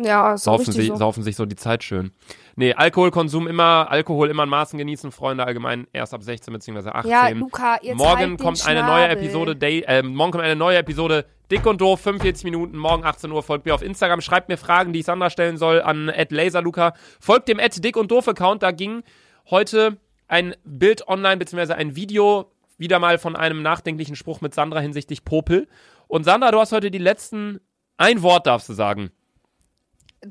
Ja, 0.00 0.32
ist 0.34 0.44
Saufen, 0.44 0.72
sie, 0.72 0.86
so. 0.86 0.96
saufen 0.96 1.22
sich 1.22 1.36
so 1.36 1.44
die 1.44 1.56
Zeit 1.56 1.84
schön. 1.84 2.12
Nee, 2.56 2.72
Alkoholkonsum 2.72 3.46
immer, 3.46 3.88
Alkohol 3.90 4.30
immer 4.30 4.44
in 4.44 4.48
Maßen 4.48 4.78
genießen, 4.78 5.12
Freunde 5.12 5.44
allgemein 5.44 5.86
erst 5.92 6.14
ab 6.14 6.22
16 6.22 6.54
bzw. 6.54 6.88
18. 6.88 7.10
Ja, 7.10 7.28
Luca, 7.28 7.76
jetzt 7.82 7.98
Morgen 7.98 8.30
halt 8.30 8.40
kommt 8.40 8.66
eine 8.66 8.82
neue. 8.84 9.08
Episode, 9.08 9.54
Day, 9.54 9.80
äh, 9.86 10.02
morgen 10.02 10.32
kommt 10.32 10.44
eine 10.44 10.56
neue 10.56 10.78
Episode 10.78 11.26
Dick 11.50 11.66
und 11.66 11.82
Doof, 11.82 12.00
45 12.00 12.44
Minuten, 12.44 12.78
morgen 12.78 13.04
18 13.04 13.30
Uhr. 13.30 13.42
Folgt 13.42 13.66
mir 13.66 13.74
auf 13.74 13.82
Instagram, 13.82 14.22
schreibt 14.22 14.48
mir 14.48 14.56
Fragen, 14.56 14.94
die 14.94 15.00
ich 15.00 15.04
Sandra 15.04 15.28
stellen 15.28 15.58
soll, 15.58 15.82
an 15.82 16.10
laserluca. 16.30 16.94
Folgt 17.20 17.48
dem 17.48 17.58
Dick 17.80 17.98
und 17.98 18.10
Doof 18.10 18.28
Account, 18.28 18.62
da 18.62 18.70
ging 18.70 19.02
heute 19.50 19.98
ein 20.26 20.54
Bild 20.64 21.06
online, 21.08 21.36
beziehungsweise 21.36 21.74
ein 21.74 21.96
Video, 21.96 22.50
wieder 22.82 22.98
mal 22.98 23.16
von 23.16 23.36
einem 23.36 23.62
nachdenklichen 23.62 24.16
Spruch 24.16 24.42
mit 24.42 24.52
Sandra 24.52 24.80
hinsichtlich 24.80 25.24
Popel. 25.24 25.66
Und 26.08 26.24
Sandra, 26.24 26.50
du 26.50 26.60
hast 26.60 26.72
heute 26.72 26.90
die 26.90 26.98
letzten, 26.98 27.60
ein 27.96 28.20
Wort 28.20 28.46
darfst 28.46 28.68
du 28.68 28.74
sagen. 28.74 29.10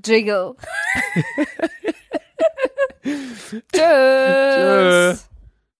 Jiggle. 0.05 0.53
Tschüss. 3.73 3.73
Tschö. 3.73 5.15